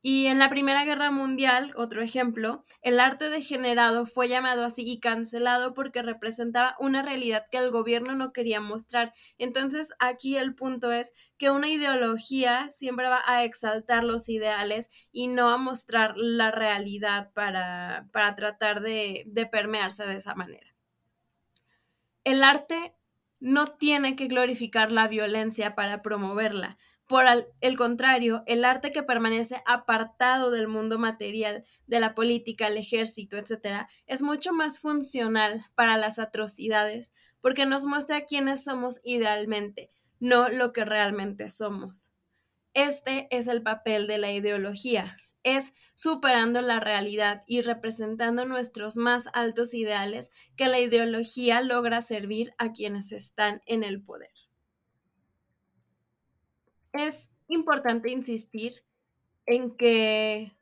Y 0.04 0.26
en 0.26 0.40
la 0.40 0.50
Primera 0.50 0.84
Guerra 0.84 1.12
Mundial, 1.12 1.72
otro 1.76 2.02
ejemplo, 2.02 2.64
el 2.82 2.98
arte 2.98 3.30
degenerado 3.30 4.04
fue 4.04 4.28
llamado 4.28 4.64
así 4.64 4.82
y 4.84 4.98
cancelado 4.98 5.74
porque 5.74 6.02
representaba 6.02 6.74
una 6.80 7.02
realidad 7.02 7.46
que 7.52 7.58
el 7.58 7.70
gobierno 7.70 8.16
no 8.16 8.32
quería 8.32 8.60
mostrar. 8.60 9.14
Entonces 9.38 9.92
aquí 10.00 10.36
el 10.36 10.56
punto 10.56 10.90
es 10.90 11.12
que 11.38 11.50
una 11.52 11.68
ideología 11.68 12.68
siempre 12.70 13.08
va 13.08 13.22
a 13.26 13.44
exaltar 13.44 14.02
los 14.02 14.28
ideales 14.28 14.90
y 15.12 15.28
no 15.28 15.50
a 15.50 15.56
mostrar 15.56 16.14
la 16.16 16.50
realidad 16.50 17.30
para, 17.32 18.08
para 18.12 18.34
tratar 18.34 18.80
de, 18.80 19.22
de 19.26 19.46
permearse 19.46 20.04
de 20.04 20.16
esa 20.16 20.34
manera. 20.34 20.66
El 22.24 22.42
arte 22.42 22.94
no 23.38 23.66
tiene 23.66 24.16
que 24.16 24.26
glorificar 24.26 24.90
la 24.90 25.06
violencia 25.06 25.74
para 25.74 26.02
promoverla. 26.02 26.76
Por 27.12 27.26
el 27.60 27.76
contrario, 27.76 28.42
el 28.46 28.64
arte 28.64 28.90
que 28.90 29.02
permanece 29.02 29.62
apartado 29.66 30.50
del 30.50 30.66
mundo 30.66 30.98
material, 30.98 31.62
de 31.86 32.00
la 32.00 32.14
política, 32.14 32.68
el 32.68 32.78
ejército, 32.78 33.36
etc., 33.36 33.86
es 34.06 34.22
mucho 34.22 34.54
más 34.54 34.80
funcional 34.80 35.66
para 35.74 35.98
las 35.98 36.18
atrocidades, 36.18 37.12
porque 37.42 37.66
nos 37.66 37.84
muestra 37.84 38.24
quiénes 38.24 38.64
somos 38.64 39.02
idealmente, 39.04 39.90
no 40.20 40.48
lo 40.48 40.72
que 40.72 40.86
realmente 40.86 41.50
somos. 41.50 42.12
Este 42.72 43.28
es 43.30 43.46
el 43.46 43.60
papel 43.60 44.06
de 44.06 44.16
la 44.16 44.32
ideología, 44.32 45.18
es 45.42 45.74
superando 45.94 46.62
la 46.62 46.80
realidad 46.80 47.42
y 47.46 47.60
representando 47.60 48.46
nuestros 48.46 48.96
más 48.96 49.28
altos 49.34 49.74
ideales 49.74 50.30
que 50.56 50.66
la 50.66 50.80
ideología 50.80 51.60
logra 51.60 52.00
servir 52.00 52.54
a 52.56 52.72
quienes 52.72 53.12
están 53.12 53.60
en 53.66 53.84
el 53.84 54.02
poder. 54.02 54.31
Es 56.92 57.30
importante 57.48 58.10
insistir 58.10 58.84
en 59.46 59.76
que 59.76 60.52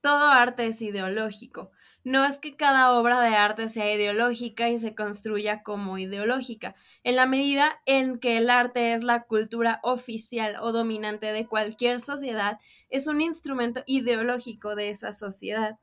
todo 0.00 0.28
arte 0.28 0.66
es 0.66 0.82
ideológico. 0.82 1.70
No 2.04 2.24
es 2.24 2.40
que 2.40 2.56
cada 2.56 2.92
obra 2.98 3.20
de 3.20 3.36
arte 3.36 3.68
sea 3.68 3.94
ideológica 3.94 4.68
y 4.68 4.78
se 4.78 4.96
construya 4.96 5.62
como 5.62 5.98
ideológica. 5.98 6.74
En 7.04 7.14
la 7.14 7.26
medida 7.26 7.80
en 7.86 8.18
que 8.18 8.38
el 8.38 8.50
arte 8.50 8.92
es 8.92 9.04
la 9.04 9.22
cultura 9.22 9.78
oficial 9.84 10.56
o 10.60 10.72
dominante 10.72 11.32
de 11.32 11.46
cualquier 11.46 12.00
sociedad, 12.00 12.58
es 12.88 13.06
un 13.06 13.20
instrumento 13.20 13.84
ideológico 13.86 14.74
de 14.74 14.90
esa 14.90 15.12
sociedad, 15.12 15.78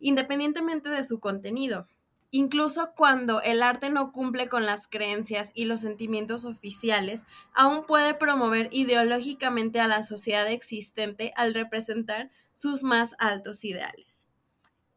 independientemente 0.00 0.90
de 0.90 1.02
su 1.02 1.18
contenido. 1.18 1.88
Incluso 2.36 2.94
cuando 2.96 3.40
el 3.42 3.62
arte 3.62 3.90
no 3.90 4.10
cumple 4.10 4.48
con 4.48 4.66
las 4.66 4.88
creencias 4.88 5.52
y 5.54 5.66
los 5.66 5.82
sentimientos 5.82 6.44
oficiales, 6.44 7.26
aún 7.54 7.86
puede 7.86 8.12
promover 8.12 8.68
ideológicamente 8.72 9.78
a 9.78 9.86
la 9.86 10.02
sociedad 10.02 10.50
existente 10.50 11.32
al 11.36 11.54
representar 11.54 12.30
sus 12.52 12.82
más 12.82 13.14
altos 13.20 13.64
ideales. 13.64 14.26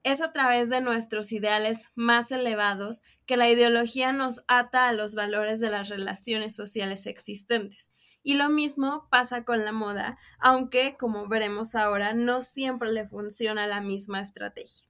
Es 0.01 0.19
a 0.19 0.31
través 0.31 0.71
de 0.71 0.81
nuestros 0.81 1.31
ideales 1.31 1.89
más 1.93 2.31
elevados 2.31 3.03
que 3.27 3.37
la 3.37 3.47
ideología 3.47 4.11
nos 4.13 4.43
ata 4.47 4.87
a 4.87 4.93
los 4.93 5.13
valores 5.13 5.59
de 5.59 5.69
las 5.69 5.89
relaciones 5.89 6.55
sociales 6.55 7.05
existentes. 7.05 7.91
Y 8.23 8.33
lo 8.33 8.49
mismo 8.49 9.07
pasa 9.11 9.45
con 9.45 9.63
la 9.63 9.71
moda, 9.71 10.17
aunque, 10.39 10.97
como 10.97 11.27
veremos 11.27 11.75
ahora, 11.75 12.13
no 12.13 12.41
siempre 12.41 12.91
le 12.91 13.05
funciona 13.05 13.67
la 13.67 13.79
misma 13.79 14.21
estrategia. 14.21 14.86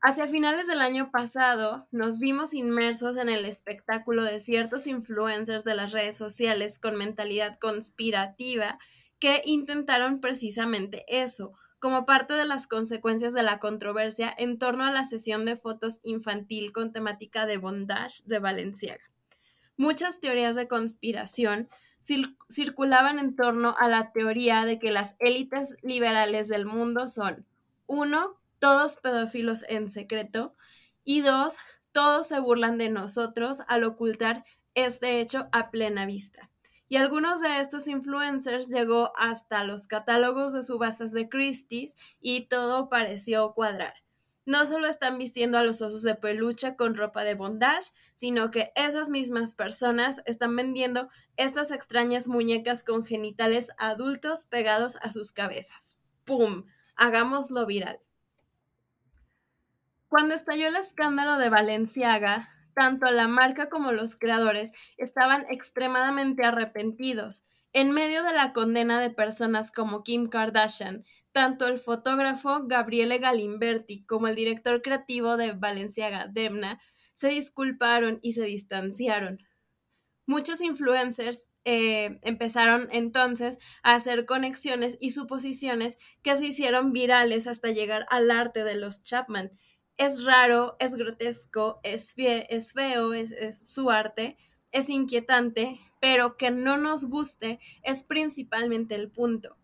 Hacia 0.00 0.28
finales 0.28 0.68
del 0.68 0.80
año 0.80 1.10
pasado 1.10 1.88
nos 1.90 2.20
vimos 2.20 2.54
inmersos 2.54 3.16
en 3.16 3.28
el 3.28 3.44
espectáculo 3.44 4.22
de 4.22 4.38
ciertos 4.38 4.86
influencers 4.86 5.64
de 5.64 5.74
las 5.74 5.90
redes 5.90 6.16
sociales 6.16 6.78
con 6.78 6.94
mentalidad 6.96 7.58
conspirativa 7.58 8.78
que 9.18 9.42
intentaron 9.44 10.20
precisamente 10.20 11.04
eso, 11.08 11.52
como 11.80 12.06
parte 12.06 12.34
de 12.34 12.44
las 12.44 12.68
consecuencias 12.68 13.34
de 13.34 13.42
la 13.42 13.58
controversia 13.58 14.32
en 14.38 14.58
torno 14.58 14.84
a 14.84 14.92
la 14.92 15.04
sesión 15.04 15.44
de 15.44 15.56
fotos 15.56 15.98
infantil 16.04 16.70
con 16.70 16.92
temática 16.92 17.44
de 17.44 17.56
bondage 17.56 18.22
de 18.24 18.38
Valenciaga. 18.38 19.02
Muchas 19.76 20.20
teorías 20.20 20.54
de 20.54 20.68
conspiración 20.68 21.68
circulaban 22.48 23.18
en 23.18 23.34
torno 23.34 23.74
a 23.76 23.88
la 23.88 24.12
teoría 24.12 24.64
de 24.64 24.78
que 24.78 24.92
las 24.92 25.16
élites 25.18 25.76
liberales 25.82 26.48
del 26.48 26.66
mundo 26.66 27.08
son 27.08 27.46
uno 27.88 28.37
todos 28.58 28.96
pedófilos 28.98 29.64
en 29.68 29.90
secreto, 29.90 30.54
y 31.04 31.22
dos, 31.22 31.58
todos 31.92 32.28
se 32.28 32.38
burlan 32.40 32.78
de 32.78 32.90
nosotros 32.90 33.62
al 33.66 33.84
ocultar 33.84 34.44
este 34.74 35.20
hecho 35.20 35.48
a 35.52 35.70
plena 35.70 36.06
vista. 36.06 36.50
Y 36.88 36.96
algunos 36.96 37.40
de 37.40 37.60
estos 37.60 37.86
influencers 37.86 38.68
llegó 38.68 39.12
hasta 39.16 39.64
los 39.64 39.86
catálogos 39.86 40.52
de 40.52 40.62
subastas 40.62 41.12
de 41.12 41.28
Christie's 41.28 41.96
y 42.20 42.46
todo 42.46 42.88
pareció 42.88 43.52
cuadrar. 43.52 43.94
No 44.46 44.64
solo 44.64 44.86
están 44.86 45.18
vistiendo 45.18 45.58
a 45.58 45.62
los 45.62 45.82
osos 45.82 46.02
de 46.02 46.14
peluche 46.14 46.74
con 46.74 46.96
ropa 46.96 47.22
de 47.24 47.34
bondage, 47.34 47.90
sino 48.14 48.50
que 48.50 48.72
esas 48.74 49.10
mismas 49.10 49.54
personas 49.54 50.22
están 50.24 50.56
vendiendo 50.56 51.10
estas 51.36 51.70
extrañas 51.70 52.28
muñecas 52.28 52.82
con 52.82 53.04
genitales 53.04 53.70
adultos 53.76 54.46
pegados 54.46 54.96
a 55.02 55.10
sus 55.10 55.32
cabezas. 55.32 56.00
¡Pum! 56.24 56.64
Hagámoslo 56.96 57.66
viral. 57.66 58.00
Cuando 60.08 60.34
estalló 60.34 60.68
el 60.68 60.76
escándalo 60.76 61.36
de 61.36 61.50
Valenciaga, 61.50 62.48
tanto 62.74 63.10
la 63.10 63.28
marca 63.28 63.68
como 63.68 63.92
los 63.92 64.16
creadores 64.16 64.72
estaban 64.96 65.44
extremadamente 65.50 66.46
arrepentidos. 66.46 67.42
En 67.74 67.92
medio 67.92 68.22
de 68.22 68.32
la 68.32 68.54
condena 68.54 69.00
de 69.00 69.10
personas 69.10 69.70
como 69.70 70.02
Kim 70.02 70.28
Kardashian, 70.28 71.04
tanto 71.32 71.66
el 71.66 71.78
fotógrafo 71.78 72.66
Gabriele 72.66 73.18
Galimberti 73.18 74.06
como 74.06 74.28
el 74.28 74.34
director 74.34 74.80
creativo 74.80 75.36
de 75.36 75.52
Balenciaga, 75.52 76.26
Demna, 76.26 76.80
se 77.12 77.28
disculparon 77.28 78.18
y 78.22 78.32
se 78.32 78.44
distanciaron. 78.44 79.40
Muchos 80.24 80.62
influencers 80.62 81.50
eh, 81.64 82.18
empezaron 82.22 82.88
entonces 82.92 83.58
a 83.82 83.94
hacer 83.94 84.24
conexiones 84.24 84.96
y 85.00 85.10
suposiciones 85.10 85.98
que 86.22 86.34
se 86.36 86.46
hicieron 86.46 86.92
virales 86.92 87.46
hasta 87.46 87.70
llegar 87.70 88.06
al 88.08 88.30
arte 88.30 88.64
de 88.64 88.76
los 88.76 89.02
Chapman. 89.02 89.50
Es 89.98 90.24
raro, 90.24 90.76
es 90.78 90.94
grotesco, 90.94 91.80
es, 91.82 92.14
es 92.16 92.72
feo, 92.72 93.12
es, 93.12 93.32
es 93.32 93.58
su 93.68 93.90
arte, 93.90 94.38
es 94.72 94.88
inquietante, 94.88 95.80
pero 96.00 96.36
que 96.36 96.50
no 96.50 96.76
nos 96.76 97.06
guste 97.06 97.60
es 97.82 98.04
principalmente 98.04 98.94
el 98.94 99.10
punto. 99.10 99.56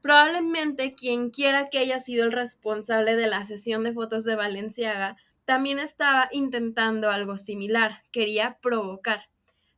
Probablemente 0.00 0.94
quien 0.94 1.30
quiera 1.30 1.68
que 1.68 1.78
haya 1.78 1.98
sido 1.98 2.24
el 2.24 2.32
responsable 2.32 3.16
de 3.16 3.26
la 3.26 3.42
sesión 3.44 3.82
de 3.82 3.92
fotos 3.92 4.24
de 4.24 4.36
Valenciaga 4.36 5.16
también 5.44 5.78
estaba 5.78 6.28
intentando 6.32 7.10
algo 7.10 7.36
similar, 7.36 8.02
quería 8.12 8.58
provocar. 8.60 9.28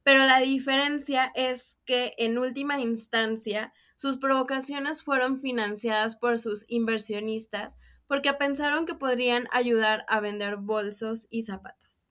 Pero 0.03 0.25
la 0.25 0.41
diferencia 0.41 1.33
es 1.35 1.79
que 1.85 2.15
en 2.19 2.39
última 2.39 2.81
instancia 2.81 3.73
sus 3.97 4.17
provocaciones 4.17 5.03
fueron 5.03 5.41
financiadas 5.41 6.17
por 6.17 6.39
sus 6.39 6.65
inversionistas 6.69 7.79
porque 8.09 8.33
pensaron 8.33 8.85
que 8.85 8.95
podrían 8.95 9.47
ayudar 9.53 10.05
a 10.09 10.19
vender 10.19 10.57
bolsos 10.57 11.29
y 11.31 11.43
zapatos. 11.43 12.11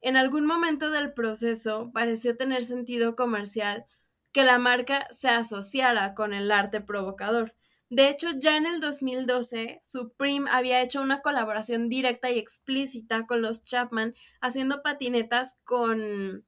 En 0.00 0.16
algún 0.16 0.46
momento 0.46 0.90
del 0.90 1.12
proceso 1.12 1.90
pareció 1.92 2.36
tener 2.36 2.62
sentido 2.62 3.16
comercial 3.16 3.86
que 4.30 4.44
la 4.44 4.58
marca 4.58 5.08
se 5.10 5.28
asociara 5.28 6.14
con 6.14 6.32
el 6.32 6.52
arte 6.52 6.80
provocador, 6.80 7.54
de 7.92 8.08
hecho, 8.08 8.30
ya 8.30 8.56
en 8.56 8.64
el 8.64 8.80
2012, 8.80 9.78
Supreme 9.82 10.48
había 10.50 10.80
hecho 10.80 11.02
una 11.02 11.20
colaboración 11.20 11.90
directa 11.90 12.30
y 12.30 12.38
explícita 12.38 13.26
con 13.26 13.42
los 13.42 13.64
Chapman, 13.64 14.14
haciendo 14.40 14.82
patinetas 14.82 15.60
con, 15.64 16.46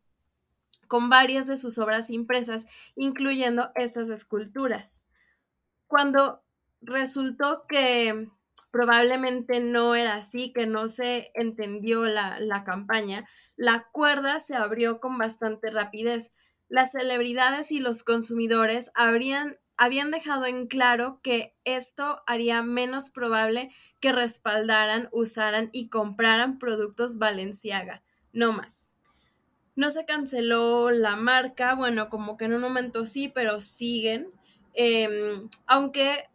con 0.88 1.10
varias 1.10 1.46
de 1.46 1.58
sus 1.58 1.76
obras 1.76 2.08
impresas, 2.08 2.66
incluyendo 2.96 3.72
estas 3.74 4.08
esculturas. 4.08 5.02
Cuando 5.86 6.42
resultó 6.80 7.66
que 7.68 8.26
probablemente 8.74 9.60
no 9.60 9.94
era 9.94 10.16
así, 10.16 10.52
que 10.52 10.66
no 10.66 10.88
se 10.88 11.30
entendió 11.34 12.06
la, 12.06 12.40
la 12.40 12.64
campaña, 12.64 13.24
la 13.54 13.86
cuerda 13.92 14.40
se 14.40 14.56
abrió 14.56 14.98
con 14.98 15.16
bastante 15.16 15.70
rapidez. 15.70 16.32
Las 16.68 16.90
celebridades 16.90 17.70
y 17.70 17.78
los 17.78 18.02
consumidores 18.02 18.90
habrían 18.96 19.58
habían 19.76 20.10
dejado 20.10 20.46
en 20.46 20.66
claro 20.66 21.20
que 21.22 21.54
esto 21.64 22.22
haría 22.26 22.62
menos 22.62 23.10
probable 23.10 23.70
que 24.00 24.10
respaldaran, 24.12 25.08
usaran 25.12 25.70
y 25.72 25.88
compraran 25.88 26.58
productos 26.58 27.18
Valenciaga, 27.18 28.02
no 28.32 28.52
más. 28.52 28.90
No 29.76 29.90
se 29.90 30.04
canceló 30.04 30.90
la 30.90 31.14
marca, 31.14 31.76
bueno, 31.76 32.08
como 32.08 32.36
que 32.36 32.46
en 32.46 32.54
un 32.54 32.60
momento 32.60 33.06
sí, 33.06 33.28
pero 33.28 33.60
siguen, 33.60 34.32
em, 34.74 35.48
aunque 35.66 36.28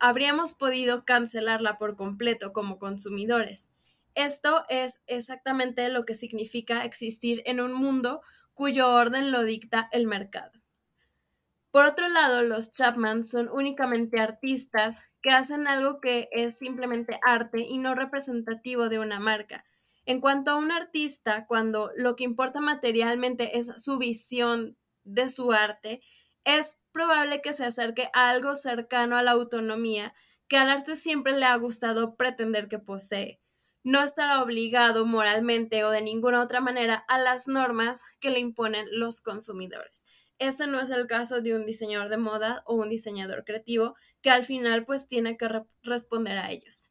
habríamos 0.00 0.54
podido 0.54 1.04
cancelarla 1.04 1.78
por 1.78 1.96
completo 1.96 2.52
como 2.52 2.78
consumidores. 2.78 3.70
Esto 4.14 4.64
es 4.68 5.00
exactamente 5.06 5.88
lo 5.88 6.04
que 6.04 6.14
significa 6.14 6.84
existir 6.84 7.42
en 7.46 7.60
un 7.60 7.72
mundo 7.72 8.22
cuyo 8.54 8.90
orden 8.90 9.32
lo 9.32 9.42
dicta 9.42 9.88
el 9.92 10.06
mercado. 10.06 10.52
Por 11.70 11.86
otro 11.86 12.08
lado, 12.08 12.42
los 12.42 12.70
Chapman 12.70 13.24
son 13.24 13.48
únicamente 13.48 14.20
artistas 14.20 15.02
que 15.20 15.30
hacen 15.30 15.66
algo 15.66 16.00
que 16.00 16.28
es 16.30 16.56
simplemente 16.56 17.18
arte 17.22 17.62
y 17.62 17.78
no 17.78 17.94
representativo 17.94 18.88
de 18.88 19.00
una 19.00 19.18
marca. 19.18 19.64
En 20.06 20.20
cuanto 20.20 20.52
a 20.52 20.56
un 20.56 20.70
artista, 20.70 21.46
cuando 21.46 21.90
lo 21.96 22.14
que 22.14 22.24
importa 22.24 22.60
materialmente 22.60 23.58
es 23.58 23.72
su 23.82 23.98
visión 23.98 24.76
de 25.02 25.28
su 25.28 25.52
arte, 25.52 26.02
es 26.44 26.78
probable 26.92 27.40
que 27.40 27.52
se 27.52 27.64
acerque 27.64 28.08
a 28.12 28.30
algo 28.30 28.54
cercano 28.54 29.16
a 29.16 29.22
la 29.22 29.32
autonomía 29.32 30.14
que 30.48 30.56
al 30.56 30.70
arte 30.70 30.94
siempre 30.96 31.36
le 31.36 31.46
ha 31.46 31.56
gustado 31.56 32.16
pretender 32.16 32.68
que 32.68 32.78
posee. 32.78 33.40
No 33.82 34.02
estará 34.02 34.42
obligado 34.42 35.04
moralmente 35.04 35.84
o 35.84 35.90
de 35.90 36.02
ninguna 36.02 36.42
otra 36.42 36.60
manera 36.60 37.04
a 37.08 37.18
las 37.18 37.48
normas 37.48 38.02
que 38.20 38.30
le 38.30 38.38
imponen 38.38 38.86
los 38.92 39.20
consumidores. 39.20 40.04
Este 40.38 40.66
no 40.66 40.80
es 40.80 40.90
el 40.90 41.06
caso 41.06 41.40
de 41.40 41.54
un 41.54 41.64
diseñador 41.66 42.08
de 42.08 42.16
moda 42.16 42.62
o 42.66 42.74
un 42.74 42.88
diseñador 42.88 43.44
creativo 43.44 43.94
que 44.20 44.30
al 44.30 44.44
final 44.44 44.84
pues 44.84 45.06
tiene 45.06 45.36
que 45.36 45.48
responder 45.82 46.38
a 46.38 46.50
ellos. 46.50 46.90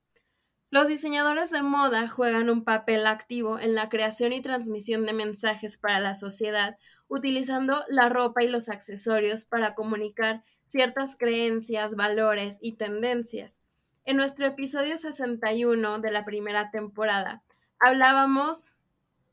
Los 0.70 0.88
diseñadores 0.88 1.52
de 1.52 1.62
moda 1.62 2.08
juegan 2.08 2.50
un 2.50 2.64
papel 2.64 3.06
activo 3.06 3.60
en 3.60 3.76
la 3.76 3.90
creación 3.90 4.34
y 4.34 4.42
transmisión 4.42 5.06
de 5.06 5.14
mensajes 5.14 5.78
para 5.78 6.00
la 6.00 6.16
sociedad, 6.16 6.78
utilizando 7.14 7.84
la 7.88 8.10
ropa 8.10 8.44
y 8.44 8.48
los 8.48 8.70
accesorios 8.70 9.46
para 9.46 9.76
comunicar 9.76 10.44
ciertas 10.66 11.16
creencias, 11.16 11.96
valores 11.96 12.58
y 12.62 12.74
tendencias. 12.74 13.62
En 14.06 14.18
nuestro 14.18 14.48
episodio 14.48 14.98
61 14.98 16.00
de 16.00 16.12
la 16.12 16.26
primera 16.26 16.72
temporada 16.72 17.44
hablábamos 17.80 18.76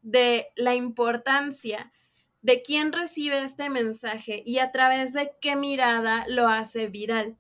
de 0.02 0.48
la 0.56 0.74
importancia 0.74 1.90
de 2.42 2.62
quién 2.62 2.92
recibe 2.92 3.42
este 3.42 3.70
mensaje 3.70 4.42
y 4.44 4.58
a 4.58 4.70
través 4.72 5.12
de 5.12 5.32
qué 5.40 5.56
mirada 5.56 6.26
lo 6.28 6.48
hace 6.48 6.88
viral. 6.88 7.36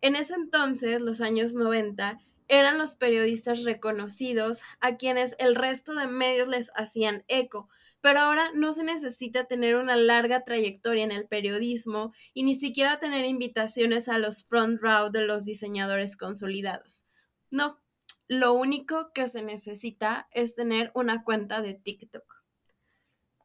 En 0.00 0.16
ese 0.16 0.34
entonces, 0.34 1.00
los 1.00 1.20
años 1.20 1.54
90, 1.54 2.20
eran 2.48 2.78
los 2.78 2.94
periodistas 2.94 3.64
reconocidos 3.64 4.60
a 4.80 4.96
quienes 4.96 5.34
el 5.38 5.54
resto 5.54 5.94
de 5.94 6.06
medios 6.06 6.48
les 6.48 6.70
hacían 6.74 7.24
eco, 7.28 7.68
pero 8.04 8.20
ahora 8.20 8.50
no 8.52 8.74
se 8.74 8.84
necesita 8.84 9.44
tener 9.44 9.76
una 9.76 9.96
larga 9.96 10.44
trayectoria 10.44 11.04
en 11.04 11.10
el 11.10 11.26
periodismo 11.26 12.12
y 12.34 12.42
ni 12.42 12.54
siquiera 12.54 12.98
tener 12.98 13.24
invitaciones 13.24 14.10
a 14.10 14.18
los 14.18 14.44
front 14.44 14.78
row 14.82 15.10
de 15.10 15.22
los 15.22 15.46
diseñadores 15.46 16.18
consolidados. 16.18 17.06
No, 17.50 17.80
lo 18.28 18.52
único 18.52 19.10
que 19.14 19.26
se 19.26 19.40
necesita 19.40 20.28
es 20.32 20.54
tener 20.54 20.92
una 20.94 21.24
cuenta 21.24 21.62
de 21.62 21.72
TikTok 21.72 22.44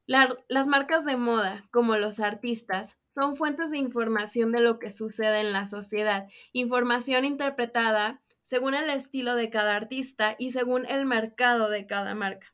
las 0.07 0.67
marcas 0.67 1.05
de 1.05 1.15
moda, 1.15 1.63
como 1.71 1.95
los 1.95 2.19
artistas, 2.19 2.97
son 3.07 3.37
fuentes 3.37 3.71
de 3.71 3.77
información 3.77 4.51
de 4.51 4.59
lo 4.59 4.77
que 4.79 4.91
sucede 4.91 5.39
en 5.39 5.53
la 5.53 5.67
sociedad, 5.67 6.27
información 6.51 7.23
interpretada 7.23 8.19
según 8.41 8.73
el 8.73 8.89
estilo 8.89 9.35
de 9.35 9.51
cada 9.51 9.75
artista 9.75 10.35
y 10.37 10.51
según 10.51 10.85
el 10.87 11.05
mercado 11.05 11.69
de 11.69 11.85
cada 11.85 12.13
marca. 12.15 12.47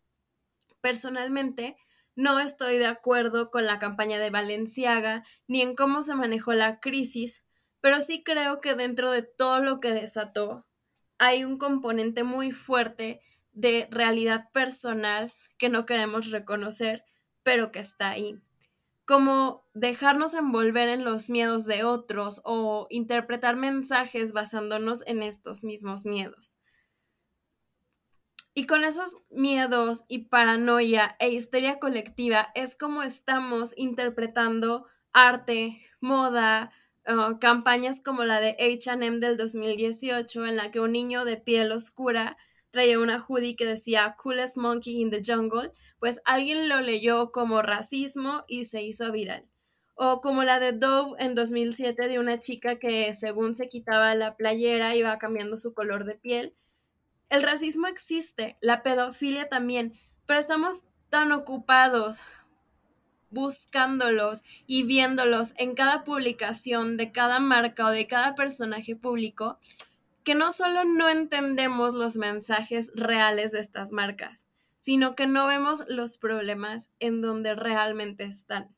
Personalmente, 0.81 1.77
no 2.15 2.39
estoy 2.39 2.77
de 2.77 2.87
acuerdo 2.87 3.51
con 3.51 3.65
la 3.65 3.79
campaña 3.79 4.19
de 4.19 4.29
Valenciaga 4.29 5.23
ni 5.47 5.61
en 5.61 5.75
cómo 5.75 6.01
se 6.01 6.15
manejó 6.15 6.53
la 6.53 6.79
crisis, 6.79 7.43
pero 7.81 8.01
sí 8.01 8.23
creo 8.23 8.61
que 8.61 8.75
dentro 8.75 9.11
de 9.11 9.21
todo 9.21 9.59
lo 9.59 9.79
que 9.79 9.93
desató 9.93 10.65
hay 11.17 11.43
un 11.43 11.57
componente 11.57 12.23
muy 12.23 12.51
fuerte 12.51 13.21
de 13.53 13.87
realidad 13.91 14.49
personal 14.51 15.33
que 15.57 15.69
no 15.69 15.85
queremos 15.85 16.31
reconocer 16.31 17.05
pero 17.45 17.71
que 17.71 17.77
está 17.77 18.09
ahí. 18.09 18.41
Como 19.05 19.63
dejarnos 19.75 20.33
envolver 20.33 20.89
en 20.89 21.05
los 21.05 21.29
miedos 21.29 21.67
de 21.67 21.83
otros 21.83 22.41
o 22.43 22.87
interpretar 22.89 23.55
mensajes 23.55 24.33
basándonos 24.33 25.05
en 25.05 25.21
estos 25.21 25.63
mismos 25.63 26.05
miedos. 26.05 26.57
Y 28.57 28.67
con 28.67 28.85
esos 28.85 29.17
miedos 29.29 30.05
y 30.07 30.29
paranoia 30.29 31.17
e 31.19 31.29
histeria 31.29 31.77
colectiva 31.77 32.53
es 32.55 32.77
como 32.77 33.03
estamos 33.03 33.73
interpretando 33.75 34.85
arte, 35.11 35.77
moda, 35.99 36.71
uh, 37.05 37.37
campañas 37.37 37.99
como 37.99 38.23
la 38.23 38.39
de 38.39 38.55
HM 38.57 39.19
del 39.19 39.35
2018, 39.35 40.45
en 40.45 40.55
la 40.55 40.71
que 40.71 40.79
un 40.79 40.93
niño 40.93 41.25
de 41.25 41.35
piel 41.35 41.73
oscura 41.73 42.37
traía 42.69 42.97
una 42.97 43.21
hoodie 43.21 43.57
que 43.57 43.65
decía 43.65 44.15
Coolest 44.17 44.55
Monkey 44.55 45.01
in 45.01 45.11
the 45.11 45.21
Jungle, 45.21 45.73
pues 45.99 46.21
alguien 46.23 46.69
lo 46.69 46.79
leyó 46.79 47.33
como 47.33 47.61
racismo 47.61 48.45
y 48.47 48.63
se 48.63 48.83
hizo 48.83 49.11
viral. 49.11 49.49
O 49.95 50.21
como 50.21 50.45
la 50.45 50.61
de 50.61 50.71
Dove 50.71 51.21
en 51.21 51.35
2007 51.35 52.07
de 52.07 52.19
una 52.19 52.39
chica 52.39 52.79
que 52.79 53.13
según 53.15 53.53
se 53.53 53.67
quitaba 53.67 54.15
la 54.15 54.37
playera 54.37 54.95
iba 54.95 55.17
cambiando 55.17 55.57
su 55.57 55.73
color 55.73 56.05
de 56.05 56.15
piel. 56.15 56.55
El 57.29 57.43
racismo 57.43 57.87
existe, 57.87 58.57
la 58.61 58.83
pedofilia 58.83 59.49
también, 59.49 59.93
pero 60.25 60.39
estamos 60.39 60.83
tan 61.09 61.31
ocupados 61.31 62.21
buscándolos 63.29 64.43
y 64.65 64.83
viéndolos 64.83 65.53
en 65.57 65.75
cada 65.75 66.03
publicación 66.03 66.97
de 66.97 67.11
cada 67.11 67.39
marca 67.39 67.87
o 67.87 67.91
de 67.91 68.07
cada 68.07 68.35
personaje 68.35 68.95
público 68.95 69.59
que 70.23 70.35
no 70.35 70.51
solo 70.51 70.85
no 70.85 71.07
entendemos 71.09 71.93
los 71.93 72.15
mensajes 72.15 72.91
reales 72.95 73.51
de 73.51 73.59
estas 73.59 73.91
marcas, 73.91 74.47
sino 74.79 75.15
que 75.15 75.27
no 75.27 75.45
vemos 75.47 75.83
los 75.87 76.17
problemas 76.17 76.93
en 76.99 77.21
donde 77.21 77.55
realmente 77.55 78.23
están. 78.23 78.75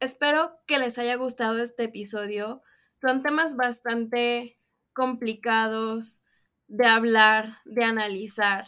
Espero 0.00 0.58
que 0.66 0.78
les 0.78 0.98
haya 0.98 1.14
gustado 1.14 1.62
este 1.62 1.84
episodio. 1.84 2.62
Son 2.94 3.22
temas 3.22 3.54
bastante 3.54 4.58
complicados 4.92 6.24
de 6.72 6.86
hablar, 6.86 7.58
de 7.66 7.84
analizar 7.84 8.66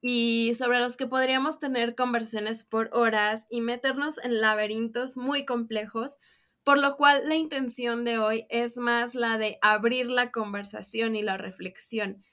y 0.00 0.54
sobre 0.54 0.80
los 0.80 0.96
que 0.96 1.06
podríamos 1.06 1.58
tener 1.58 1.94
conversaciones 1.94 2.64
por 2.64 2.88
horas 2.92 3.46
y 3.50 3.60
meternos 3.60 4.18
en 4.24 4.40
laberintos 4.40 5.18
muy 5.18 5.44
complejos, 5.44 6.16
por 6.64 6.78
lo 6.78 6.96
cual 6.96 7.28
la 7.28 7.34
intención 7.34 8.04
de 8.04 8.18
hoy 8.18 8.46
es 8.48 8.78
más 8.78 9.14
la 9.14 9.36
de 9.36 9.58
abrir 9.60 10.10
la 10.10 10.30
conversación 10.30 11.14
y 11.14 11.22
la 11.22 11.36
reflexión. 11.36 12.24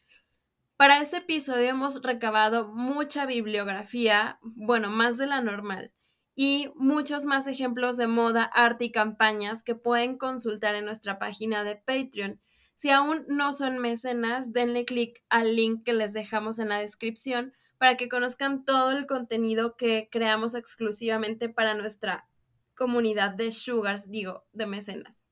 Para 0.77 1.01
este 1.01 1.17
episodio 1.17 1.69
hemos 1.69 2.01
recabado 2.01 2.69
mucha 2.69 3.25
bibliografía, 3.25 4.39
bueno, 4.41 4.89
más 4.89 5.17
de 5.17 5.27
la 5.27 5.41
normal, 5.41 5.91
y 6.35 6.71
muchos 6.75 7.25
más 7.25 7.45
ejemplos 7.47 7.97
de 7.97 8.07
moda, 8.07 8.43
arte 8.43 8.85
y 8.85 8.91
campañas 8.91 9.63
que 9.63 9.75
pueden 9.75 10.17
consultar 10.17 10.75
en 10.75 10.85
nuestra 10.85 11.19
página 11.19 11.65
de 11.65 11.75
Patreon. 11.75 12.39
Si 12.75 12.89
aún 12.89 13.25
no 13.27 13.53
son 13.53 13.79
mecenas, 13.79 14.51
denle 14.51 14.85
clic 14.85 15.23
al 15.29 15.55
link 15.55 15.83
que 15.83 15.93
les 15.93 16.13
dejamos 16.13 16.59
en 16.59 16.69
la 16.69 16.79
descripción 16.79 17.53
para 17.77 17.97
que 17.97 18.09
conozcan 18.09 18.65
todo 18.65 18.91
el 18.91 19.05
contenido 19.05 19.75
que 19.75 20.07
creamos 20.11 20.55
exclusivamente 20.55 21.49
para 21.49 21.73
nuestra 21.75 22.27
comunidad 22.75 23.31
de 23.31 23.51
sugars, 23.51 24.09
digo, 24.09 24.45
de 24.53 24.65
mecenas. 24.65 25.25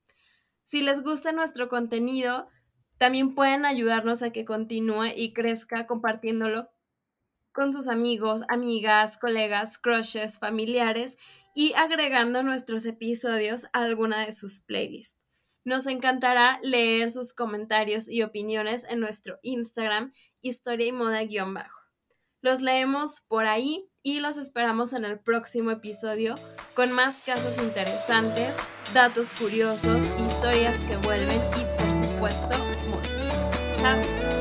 Si 0.63 0.81
les 0.81 1.01
gusta 1.01 1.31
nuestro 1.31 1.69
contenido, 1.69 2.47
también 2.97 3.35
pueden 3.35 3.65
ayudarnos 3.65 4.21
a 4.21 4.31
que 4.31 4.45
continúe 4.45 5.07
y 5.15 5.33
crezca 5.33 5.87
compartiéndolo 5.87 6.69
con 7.51 7.73
sus 7.73 7.87
amigos, 7.87 8.43
amigas, 8.47 9.17
colegas, 9.17 9.77
crushes, 9.77 10.39
familiares 10.39 11.17
y 11.53 11.73
agregando 11.73 12.43
nuestros 12.43 12.85
episodios 12.85 13.65
a 13.73 13.83
alguna 13.83 14.25
de 14.25 14.31
sus 14.31 14.61
playlists. 14.61 15.20
Nos 15.63 15.87
encantará 15.87 16.59
leer 16.63 17.11
sus 17.11 17.33
comentarios 17.33 18.09
y 18.09 18.23
opiniones 18.23 18.85
en 18.89 18.99
nuestro 18.99 19.39
Instagram, 19.43 20.13
historia 20.41 20.87
y 20.87 20.91
moda-bajo. 20.91 21.81
Los 22.41 22.61
leemos 22.61 23.21
por 23.27 23.45
ahí 23.45 23.87
y 24.01 24.19
los 24.19 24.37
esperamos 24.37 24.93
en 24.93 25.05
el 25.05 25.19
próximo 25.19 25.69
episodio 25.69 26.33
con 26.73 26.91
más 26.91 27.21
casos 27.21 27.59
interesantes, 27.59 28.57
datos 28.93 29.31
curiosos, 29.31 30.05
historias 30.19 30.79
que 30.85 30.97
vuelven 30.97 31.39
y 31.59 31.81
por 31.81 31.91
supuesto, 31.91 32.57
moda. 32.89 33.75
Chao. 33.75 34.40